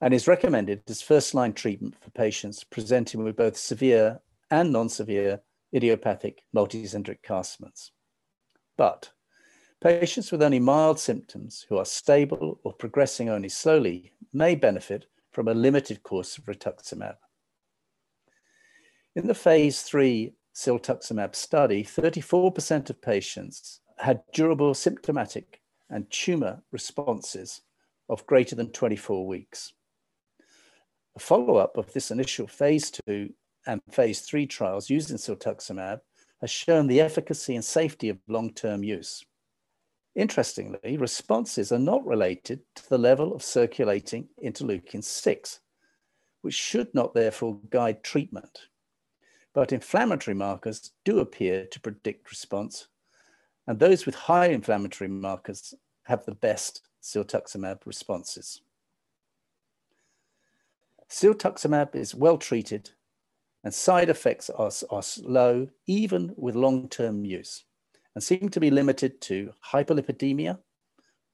and 0.00 0.14
is 0.14 0.28
recommended 0.28 0.82
as 0.88 1.02
first-line 1.02 1.54
treatment 1.54 1.96
for 2.00 2.10
patients 2.10 2.62
presenting 2.62 3.24
with 3.24 3.34
both 3.34 3.56
severe 3.56 4.20
and 4.52 4.72
non-severe 4.72 5.40
idiopathic 5.74 6.42
multicentric 6.54 7.22
Castleman's. 7.22 7.92
But 8.76 9.10
patients 9.82 10.32
with 10.32 10.42
only 10.42 10.60
mild 10.60 10.98
symptoms 10.98 11.66
who 11.68 11.76
are 11.76 11.84
stable 11.84 12.60
or 12.64 12.72
progressing 12.72 13.28
only 13.28 13.48
slowly 13.48 14.12
may 14.32 14.54
benefit 14.54 15.06
from 15.30 15.48
a 15.48 15.54
limited 15.54 16.02
course 16.02 16.38
of 16.38 16.44
rituximab. 16.46 17.16
In 19.14 19.26
the 19.26 19.34
phase 19.34 19.82
three 19.82 20.34
siltuximab 20.54 21.34
study, 21.34 21.84
34% 21.84 22.90
of 22.90 23.02
patients 23.02 23.80
had 23.98 24.22
durable 24.32 24.74
symptomatic 24.74 25.60
and 25.90 26.10
tumor 26.10 26.62
responses 26.70 27.62
of 28.08 28.26
greater 28.26 28.54
than 28.54 28.70
24 28.70 29.26
weeks. 29.26 29.72
A 31.16 31.20
follow-up 31.20 31.76
of 31.76 31.92
this 31.92 32.10
initial 32.10 32.46
phase 32.46 32.90
two 32.90 33.30
and 33.68 33.82
phase 33.90 34.22
three 34.22 34.46
trials 34.46 34.88
using 34.88 35.18
siltuximab 35.18 36.00
has 36.40 36.50
shown 36.50 36.86
the 36.86 37.00
efficacy 37.00 37.54
and 37.54 37.64
safety 37.64 38.08
of 38.08 38.18
long-term 38.26 38.82
use. 38.82 39.24
Interestingly, 40.14 40.96
responses 40.96 41.70
are 41.70 41.78
not 41.78 42.04
related 42.06 42.60
to 42.76 42.88
the 42.88 42.98
level 42.98 43.34
of 43.34 43.42
circulating 43.42 44.28
interleukin-6, 44.42 45.58
which 46.40 46.54
should 46.54 46.92
not 46.94 47.12
therefore 47.12 47.60
guide 47.68 48.02
treatment. 48.02 48.58
But 49.52 49.72
inflammatory 49.72 50.34
markers 50.34 50.92
do 51.04 51.18
appear 51.18 51.66
to 51.66 51.80
predict 51.80 52.30
response, 52.30 52.88
and 53.66 53.78
those 53.78 54.06
with 54.06 54.14
high 54.14 54.46
inflammatory 54.46 55.08
markers 55.08 55.74
have 56.04 56.24
the 56.24 56.34
best 56.34 56.80
siltuximab 57.02 57.84
responses. 57.84 58.62
Siltuximab 61.10 61.94
is 61.94 62.14
well 62.14 62.38
treated 62.38 62.90
and 63.68 63.74
side 63.74 64.08
effects 64.08 64.48
are, 64.48 64.70
are 64.88 65.02
low 65.24 65.68
even 65.86 66.32
with 66.38 66.54
long-term 66.54 67.22
use 67.26 67.64
and 68.14 68.24
seem 68.24 68.48
to 68.48 68.60
be 68.60 68.70
limited 68.70 69.20
to 69.20 69.52
hyperlipidemia, 69.70 70.58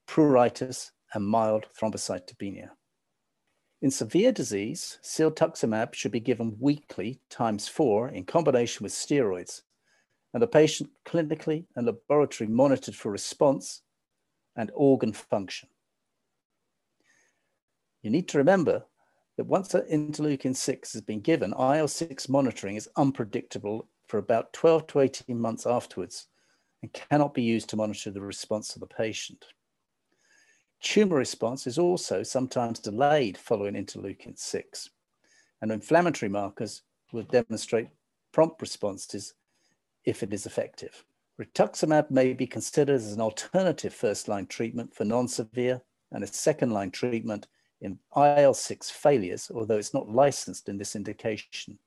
pruritus, 0.09 0.91
and 1.15 1.25
mild 1.25 1.67
thrombocytopenia. 1.81 2.71
In 3.83 3.91
severe 3.93 4.33
disease, 4.33 4.99
siltuximab 5.05 5.95
should 5.95 6.11
be 6.11 6.19
given 6.19 6.57
weekly 6.59 7.21
times 7.31 7.69
four 7.69 8.09
in 8.09 8.25
combination 8.25 8.83
with 8.83 8.93
steroids, 8.93 9.61
and 10.33 10.43
the 10.43 10.49
patient 10.49 10.91
clinically 11.07 11.67
and 11.77 11.87
laboratory 11.87 12.51
monitored 12.51 12.97
for 12.97 13.13
response 13.13 13.83
and 14.57 14.73
organ 14.75 15.13
function. 15.13 15.69
You 18.03 18.11
need 18.11 18.27
to 18.31 18.39
remember 18.39 18.87
that 19.37 19.47
once 19.47 19.75
interleukin 19.75 20.55
6 20.55 20.93
has 20.93 21.03
been 21.03 21.21
given, 21.21 21.53
IL 21.59 21.89
6 21.89 22.29
monitoring 22.29 22.77
is 22.77 22.89
unpredictable 22.97 23.89
for 24.07 24.19
about 24.19 24.53
12 24.53 24.87
to 24.89 25.01
18 25.01 25.39
months 25.39 25.67
afterwards 25.67 26.29
and 26.83 26.93
cannot 26.93 27.35
be 27.35 27.43
used 27.43 27.69
to 27.71 27.77
monitor 27.77 28.11
the 28.11 28.21
response 28.21 28.75
of 28.75 28.81
the 28.81 28.87
patient. 28.87 29.47
Tumor 30.81 31.17
response 31.17 31.67
is 31.67 31.79
also 31.79 32.23
sometimes 32.23 32.79
delayed 32.79 33.39
following 33.39 33.75
interleukin 33.75 34.39
6, 34.39 34.91
and 35.63 35.73
inflammatory 35.73 36.29
markers 36.29 36.83
will 37.13 37.23
demonstrate 37.23 37.89
prompt 38.33 38.61
responses 38.61 39.35
if 40.05 40.23
it 40.23 40.35
is 40.35 40.45
effective. 40.45 41.05
Rituximab 41.41 42.11
may 42.11 42.35
be 42.35 42.47
considered 42.47 42.97
as 42.97 43.13
an 43.13 43.21
alternative 43.21 43.95
first-line 43.95 44.47
treatment 44.47 44.95
for 44.95 45.05
non-severe 45.05 45.81
and 46.13 46.23
a 46.23 46.27
second-line 46.27 46.91
treatment 46.91 47.47
in 47.81 47.99
IL-6 48.17 48.91
failures, 48.91 49.51
although 49.55 49.77
it's 49.79 49.95
not 49.95 50.09
licensed 50.09 50.69
in 50.69 50.79
this 50.79 50.97
indication. 50.97 51.79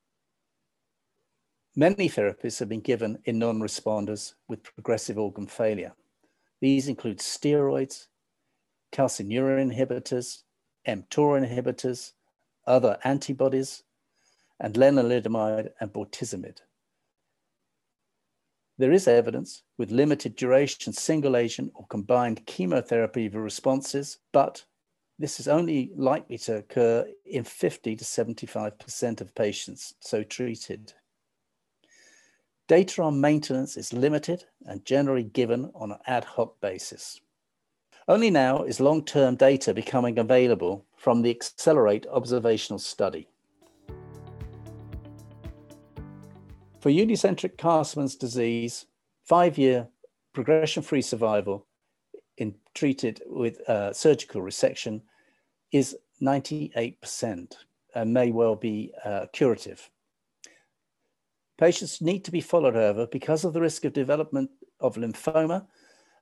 Many 1.75 2.09
therapies 2.09 2.59
have 2.59 2.69
been 2.69 2.81
given 2.81 3.19
in 3.25 3.39
non-responders 3.39 4.33
with 4.47 4.63
progressive 4.63 5.17
organ 5.17 5.47
failure. 5.47 5.93
These 6.59 6.87
include 6.87 7.19
steroids, 7.19 8.07
calcineurin 8.91 9.71
inhibitors, 9.71 10.43
mTOR 10.87 11.45
inhibitors, 11.45 12.13
other 12.65 12.97
antibodies, 13.03 13.83
and 14.59 14.73
lenalidomide 14.73 15.69
and 15.79 15.93
bortezomib. 15.93 16.57
There 18.79 18.91
is 18.91 19.07
evidence 19.07 19.63
with 19.77 19.91
limited 19.91 20.35
duration 20.35 20.93
single 20.93 21.35
agent 21.35 21.71
or 21.75 21.87
combined 21.87 22.45
chemotherapy 22.45 23.27
responses, 23.29 24.19
but 24.31 24.65
this 25.19 25.39
is 25.39 25.47
only 25.47 25.91
likely 25.95 26.37
to 26.37 26.57
occur 26.57 27.07
in 27.25 27.43
50 27.43 27.95
to 27.95 28.03
75% 28.03 29.21
of 29.21 29.35
patients 29.35 29.95
so 29.99 30.23
treated. 30.23 30.93
Data 32.67 33.01
on 33.01 33.21
maintenance 33.21 33.77
is 33.77 33.93
limited 33.93 34.45
and 34.65 34.85
generally 34.85 35.23
given 35.23 35.71
on 35.73 35.91
an 35.91 35.99
ad 36.05 36.23
hoc 36.23 36.59
basis. 36.61 37.19
Only 38.07 38.29
now 38.29 38.63
is 38.63 38.79
long-term 38.79 39.35
data 39.35 39.73
becoming 39.73 40.19
available 40.19 40.85
from 40.95 41.21
the 41.21 41.29
Accelerate 41.29 42.05
observational 42.07 42.79
study. 42.79 43.27
For 46.79 46.89
unicentric 46.89 47.57
Castleman's 47.57 48.15
disease, 48.15 48.85
five-year 49.25 49.89
progression-free 50.33 51.01
survival 51.01 51.65
in 51.65 51.66
treated 52.77 53.23
with 53.25 53.67
uh, 53.67 53.91
surgical 53.91 54.39
resection 54.39 55.01
is 55.71 55.97
98% 56.21 57.55
and 57.95 58.13
may 58.13 58.31
well 58.31 58.55
be 58.55 58.93
uh, 59.03 59.25
curative. 59.33 59.89
Patients 61.57 62.01
need 62.01 62.23
to 62.25 62.31
be 62.31 62.39
followed, 62.39 62.75
however, 62.75 63.07
because 63.07 63.43
of 63.43 63.53
the 63.53 63.61
risk 63.61 63.83
of 63.83 63.93
development 63.93 64.51
of 64.79 64.95
lymphoma 64.95 65.65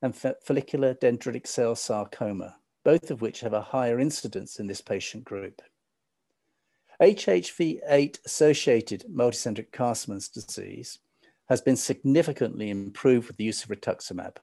and 0.02 0.16
follicular 0.16 0.94
dendritic 0.94 1.46
cell 1.46 1.76
sarcoma, 1.76 2.56
both 2.86 3.12
of 3.12 3.22
which 3.22 3.42
have 3.42 3.54
a 3.54 3.62
higher 3.62 4.00
incidence 4.00 4.58
in 4.58 4.68
this 4.68 4.80
patient 4.80 5.26
group. 5.26 5.62
HHV8 7.02 8.26
associated 8.26 9.04
multicentric 9.14 9.74
Castleman's 9.74 10.30
disease 10.30 11.00
has 11.50 11.60
been 11.60 11.76
significantly 11.76 12.70
improved 12.70 13.28
with 13.28 13.36
the 13.36 13.44
use 13.44 13.66
of 13.66 13.70
rituximab. 13.70 14.38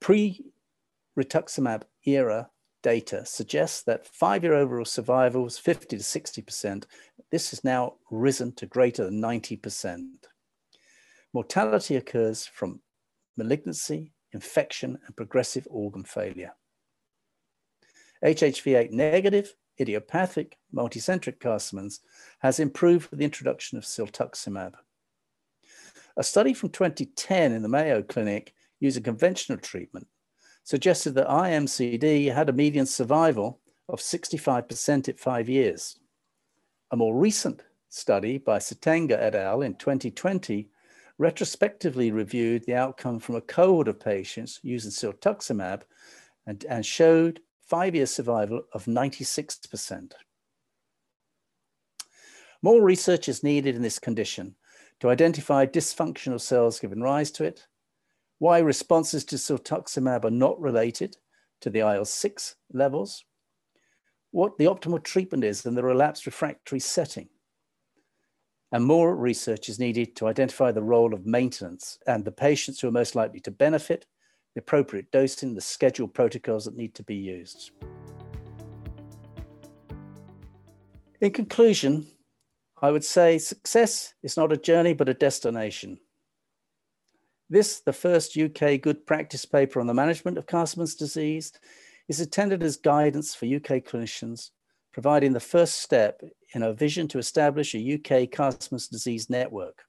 Pre 0.00 0.51
rituximab 1.18 1.82
era 2.04 2.50
data 2.82 3.24
suggests 3.24 3.82
that 3.84 4.06
five 4.06 4.42
year 4.42 4.54
overall 4.54 4.84
survival 4.84 5.42
was 5.42 5.58
50 5.58 5.96
to 5.96 6.02
60%. 6.02 6.84
This 7.30 7.50
has 7.50 7.64
now 7.64 7.94
risen 8.10 8.52
to 8.56 8.66
greater 8.66 9.04
than 9.04 9.20
90%. 9.20 10.02
Mortality 11.32 11.96
occurs 11.96 12.46
from 12.46 12.80
malignancy, 13.36 14.12
infection, 14.32 14.98
and 15.06 15.16
progressive 15.16 15.66
organ 15.70 16.04
failure. 16.04 16.52
HHV8 18.24 18.90
negative 18.90 19.54
idiopathic 19.80 20.58
multicentric 20.74 21.40
Castleman's 21.40 22.00
has 22.40 22.60
improved 22.60 23.10
with 23.10 23.18
the 23.18 23.24
introduction 23.24 23.78
of 23.78 23.84
siltuximab. 23.84 24.74
A 26.16 26.22
study 26.22 26.52
from 26.52 26.68
2010 26.68 27.52
in 27.52 27.62
the 27.62 27.68
Mayo 27.68 28.02
Clinic 28.02 28.52
using 28.80 29.02
conventional 29.02 29.58
treatment 29.58 30.06
suggested 30.64 31.14
that 31.14 31.28
IMCD 31.28 32.32
had 32.32 32.48
a 32.48 32.52
median 32.52 32.86
survival 32.86 33.60
of 33.88 34.00
65% 34.00 35.08
at 35.08 35.18
five 35.18 35.48
years. 35.48 35.98
A 36.90 36.96
more 36.96 37.16
recent 37.16 37.62
study 37.88 38.38
by 38.38 38.58
Satenga 38.58 39.18
et 39.18 39.34
al. 39.34 39.62
in 39.62 39.74
2020 39.74 40.68
retrospectively 41.18 42.10
reviewed 42.10 42.64
the 42.64 42.74
outcome 42.74 43.18
from 43.18 43.34
a 43.34 43.40
cohort 43.40 43.88
of 43.88 44.00
patients 44.00 44.60
using 44.62 44.90
siltuximab 44.90 45.82
and, 46.46 46.64
and 46.68 46.84
showed 46.84 47.40
five-year 47.60 48.06
survival 48.06 48.62
of 48.72 48.86
96%. 48.86 50.12
More 52.62 52.82
research 52.82 53.28
is 53.28 53.42
needed 53.42 53.76
in 53.76 53.82
this 53.82 53.98
condition 53.98 54.54
to 55.00 55.10
identify 55.10 55.66
dysfunctional 55.66 56.40
cells 56.40 56.78
giving 56.78 57.00
rise 57.00 57.30
to 57.32 57.44
it, 57.44 57.66
why 58.42 58.58
responses 58.58 59.24
to 59.24 59.36
siltuximab 59.36 60.24
are 60.24 60.30
not 60.30 60.60
related 60.60 61.16
to 61.60 61.70
the 61.70 61.78
IL-6 61.78 62.56
levels, 62.72 63.24
what 64.32 64.58
the 64.58 64.64
optimal 64.64 65.00
treatment 65.00 65.44
is 65.44 65.64
in 65.64 65.76
the 65.76 65.82
relapsed 65.84 66.26
refractory 66.26 66.80
setting. 66.80 67.28
And 68.72 68.84
more 68.84 69.14
research 69.14 69.68
is 69.68 69.78
needed 69.78 70.16
to 70.16 70.26
identify 70.26 70.72
the 70.72 70.82
role 70.82 71.14
of 71.14 71.24
maintenance 71.24 72.00
and 72.08 72.24
the 72.24 72.32
patients 72.32 72.80
who 72.80 72.88
are 72.88 72.90
most 72.90 73.14
likely 73.14 73.38
to 73.38 73.52
benefit, 73.52 74.06
the 74.56 74.60
appropriate 74.60 75.12
dosing, 75.12 75.54
the 75.54 75.60
scheduled 75.60 76.12
protocols 76.12 76.64
that 76.64 76.74
need 76.74 76.96
to 76.96 77.04
be 77.04 77.14
used. 77.14 77.70
In 81.20 81.30
conclusion, 81.30 82.08
I 82.80 82.90
would 82.90 83.04
say 83.04 83.38
success 83.38 84.14
is 84.24 84.36
not 84.36 84.50
a 84.50 84.56
journey, 84.56 84.94
but 84.94 85.08
a 85.08 85.14
destination. 85.14 86.00
This, 87.52 87.80
the 87.80 87.92
first 87.92 88.34
UK 88.34 88.80
good 88.80 89.06
practice 89.06 89.44
paper 89.44 89.78
on 89.78 89.86
the 89.86 89.92
management 89.92 90.38
of 90.38 90.46
Castleman's 90.46 90.94
disease, 90.94 91.52
is 92.08 92.18
intended 92.18 92.62
as 92.62 92.78
guidance 92.78 93.34
for 93.34 93.44
UK 93.44 93.84
clinicians, 93.84 94.52
providing 94.90 95.34
the 95.34 95.38
first 95.38 95.80
step 95.80 96.22
in 96.54 96.62
our 96.62 96.72
vision 96.72 97.08
to 97.08 97.18
establish 97.18 97.74
a 97.74 97.94
UK 97.94 98.30
Castleman's 98.30 98.88
disease 98.88 99.28
network. 99.28 99.82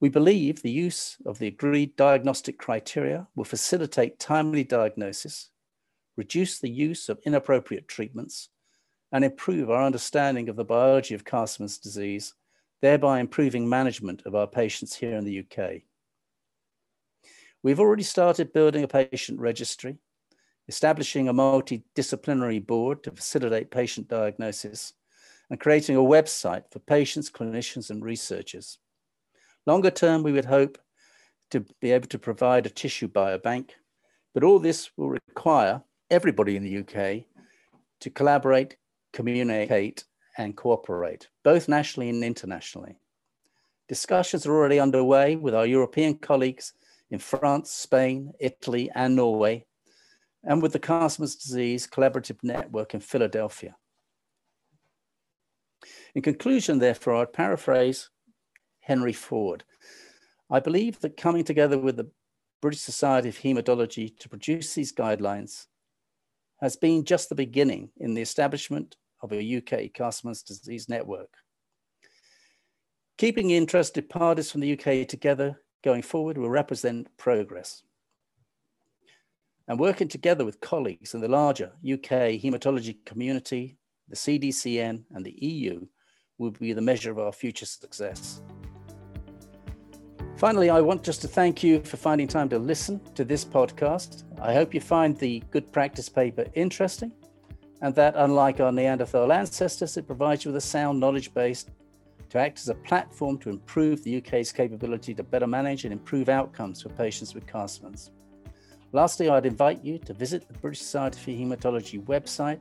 We 0.00 0.08
believe 0.08 0.62
the 0.62 0.70
use 0.70 1.18
of 1.26 1.38
the 1.38 1.46
agreed 1.46 1.94
diagnostic 1.94 2.56
criteria 2.56 3.28
will 3.36 3.44
facilitate 3.44 4.18
timely 4.18 4.64
diagnosis, 4.64 5.50
reduce 6.16 6.58
the 6.58 6.70
use 6.70 7.10
of 7.10 7.20
inappropriate 7.26 7.86
treatments, 7.86 8.48
and 9.12 9.26
improve 9.26 9.68
our 9.68 9.84
understanding 9.84 10.48
of 10.48 10.56
the 10.56 10.64
biology 10.64 11.14
of 11.14 11.26
Castleman's 11.26 11.76
disease, 11.76 12.32
thereby 12.80 13.20
improving 13.20 13.68
management 13.68 14.22
of 14.24 14.34
our 14.34 14.46
patients 14.46 14.96
here 14.96 15.18
in 15.18 15.26
the 15.26 15.40
UK. 15.40 15.82
We've 17.64 17.80
already 17.80 18.02
started 18.02 18.52
building 18.52 18.84
a 18.84 18.88
patient 18.88 19.40
registry, 19.40 19.96
establishing 20.68 21.28
a 21.28 21.32
multidisciplinary 21.32 22.64
board 22.64 23.02
to 23.04 23.10
facilitate 23.10 23.70
patient 23.70 24.06
diagnosis, 24.06 24.92
and 25.48 25.58
creating 25.58 25.96
a 25.96 26.00
website 26.00 26.64
for 26.70 26.78
patients, 26.80 27.30
clinicians, 27.30 27.88
and 27.88 28.04
researchers. 28.04 28.76
Longer 29.64 29.90
term, 29.90 30.22
we 30.22 30.32
would 30.32 30.44
hope 30.44 30.76
to 31.52 31.64
be 31.80 31.90
able 31.92 32.06
to 32.08 32.18
provide 32.18 32.66
a 32.66 32.70
tissue 32.70 33.08
biobank, 33.08 33.70
but 34.34 34.44
all 34.44 34.58
this 34.58 34.90
will 34.98 35.08
require 35.08 35.82
everybody 36.10 36.56
in 36.56 36.64
the 36.64 36.80
UK 36.80 37.24
to 38.00 38.10
collaborate, 38.10 38.76
communicate, 39.14 40.04
and 40.36 40.54
cooperate, 40.54 41.28
both 41.42 41.66
nationally 41.66 42.10
and 42.10 42.22
internationally. 42.22 42.98
Discussions 43.88 44.44
are 44.44 44.54
already 44.54 44.78
underway 44.78 45.36
with 45.36 45.54
our 45.54 45.64
European 45.64 46.16
colleagues 46.18 46.74
in 47.10 47.18
France, 47.18 47.70
Spain, 47.70 48.32
Italy, 48.40 48.90
and 48.94 49.16
Norway, 49.16 49.66
and 50.42 50.62
with 50.62 50.72
the 50.72 50.78
Castleman's 50.78 51.36
Disease 51.36 51.86
Collaborative 51.86 52.38
Network 52.42 52.94
in 52.94 53.00
Philadelphia. 53.00 53.76
In 56.14 56.22
conclusion, 56.22 56.78
therefore, 56.78 57.16
I'd 57.16 57.32
paraphrase 57.32 58.10
Henry 58.80 59.12
Ford. 59.12 59.64
I 60.50 60.60
believe 60.60 61.00
that 61.00 61.16
coming 61.16 61.44
together 61.44 61.78
with 61.78 61.96
the 61.96 62.10
British 62.60 62.80
Society 62.80 63.28
of 63.28 63.38
Haematology 63.38 64.18
to 64.18 64.28
produce 64.28 64.74
these 64.74 64.92
guidelines 64.92 65.66
has 66.60 66.76
been 66.76 67.04
just 67.04 67.28
the 67.28 67.34
beginning 67.34 67.90
in 67.98 68.14
the 68.14 68.22
establishment 68.22 68.96
of 69.22 69.32
a 69.32 69.56
UK 69.56 69.92
Castleman's 69.92 70.42
Disease 70.42 70.88
Network. 70.88 71.30
Keeping 73.18 73.50
interested 73.50 74.08
parties 74.08 74.50
from 74.50 74.60
the 74.60 74.72
UK 74.72 75.06
together 75.06 75.60
going 75.84 76.02
forward 76.02 76.38
will 76.38 76.50
represent 76.50 77.14
progress. 77.18 77.82
And 79.68 79.78
working 79.78 80.08
together 80.08 80.44
with 80.44 80.60
colleagues 80.60 81.14
in 81.14 81.20
the 81.20 81.28
larger 81.28 81.72
UK 81.84 82.40
hematology 82.42 82.96
community, 83.04 83.76
the 84.08 84.16
CDCN, 84.16 85.04
and 85.14 85.24
the 85.24 85.38
EU 85.44 85.86
will 86.38 86.50
be 86.50 86.72
the 86.72 86.80
measure 86.80 87.10
of 87.10 87.18
our 87.18 87.32
future 87.32 87.66
success. 87.66 88.42
Finally, 90.36 90.68
I 90.70 90.80
want 90.80 91.04
just 91.04 91.20
to 91.22 91.28
thank 91.28 91.62
you 91.62 91.80
for 91.82 91.96
finding 91.96 92.26
time 92.26 92.48
to 92.48 92.58
listen 92.58 93.00
to 93.14 93.24
this 93.24 93.44
podcast. 93.44 94.24
I 94.40 94.52
hope 94.52 94.74
you 94.74 94.80
find 94.80 95.16
the 95.16 95.42
good 95.50 95.70
practice 95.72 96.08
paper 96.08 96.46
interesting 96.54 97.12
and 97.82 97.94
that, 97.94 98.14
unlike 98.16 98.60
our 98.60 98.72
Neanderthal 98.72 99.32
ancestors, 99.32 99.96
it 99.96 100.06
provides 100.06 100.44
you 100.44 100.50
with 100.50 100.56
a 100.56 100.66
sound 100.66 100.98
knowledge 100.98 101.32
base 101.34 101.66
to 102.34 102.40
act 102.40 102.58
as 102.58 102.68
a 102.68 102.74
platform 102.74 103.38
to 103.38 103.48
improve 103.48 104.02
the 104.02 104.18
UK's 104.18 104.50
capability 104.50 105.14
to 105.14 105.22
better 105.22 105.46
manage 105.46 105.84
and 105.84 105.92
improve 105.92 106.28
outcomes 106.28 106.82
for 106.82 106.88
patients 106.88 107.32
with 107.32 107.46
Castleman's. 107.46 108.10
Lastly, 108.90 109.28
I'd 109.28 109.46
invite 109.46 109.84
you 109.84 109.98
to 109.98 110.12
visit 110.12 110.48
the 110.48 110.58
British 110.58 110.80
Society 110.80 111.20
for 111.20 111.30
Haematology 111.30 112.04
website 112.04 112.60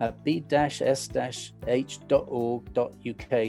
at 0.00 0.24
b-s-h.org.uk 0.24 0.50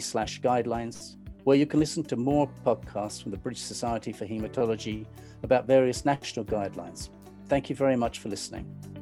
slash 0.02 0.42
guidelines, 0.42 1.16
where 1.46 1.56
you 1.56 1.66
can 1.66 1.80
listen 1.80 2.04
to 2.04 2.18
more 2.18 2.50
podcasts 2.66 3.24
from 3.24 3.32
the 3.32 3.38
British 3.38 3.62
Society 3.62 4.12
for 4.12 4.26
Haematology 4.26 5.06
about 5.42 5.68
various 5.68 6.04
national 6.04 6.44
guidelines. 6.44 7.08
Thank 7.48 7.70
you 7.70 7.78
very 7.78 7.96
much 7.96 8.20
for 8.20 8.28
listening. 8.28 8.93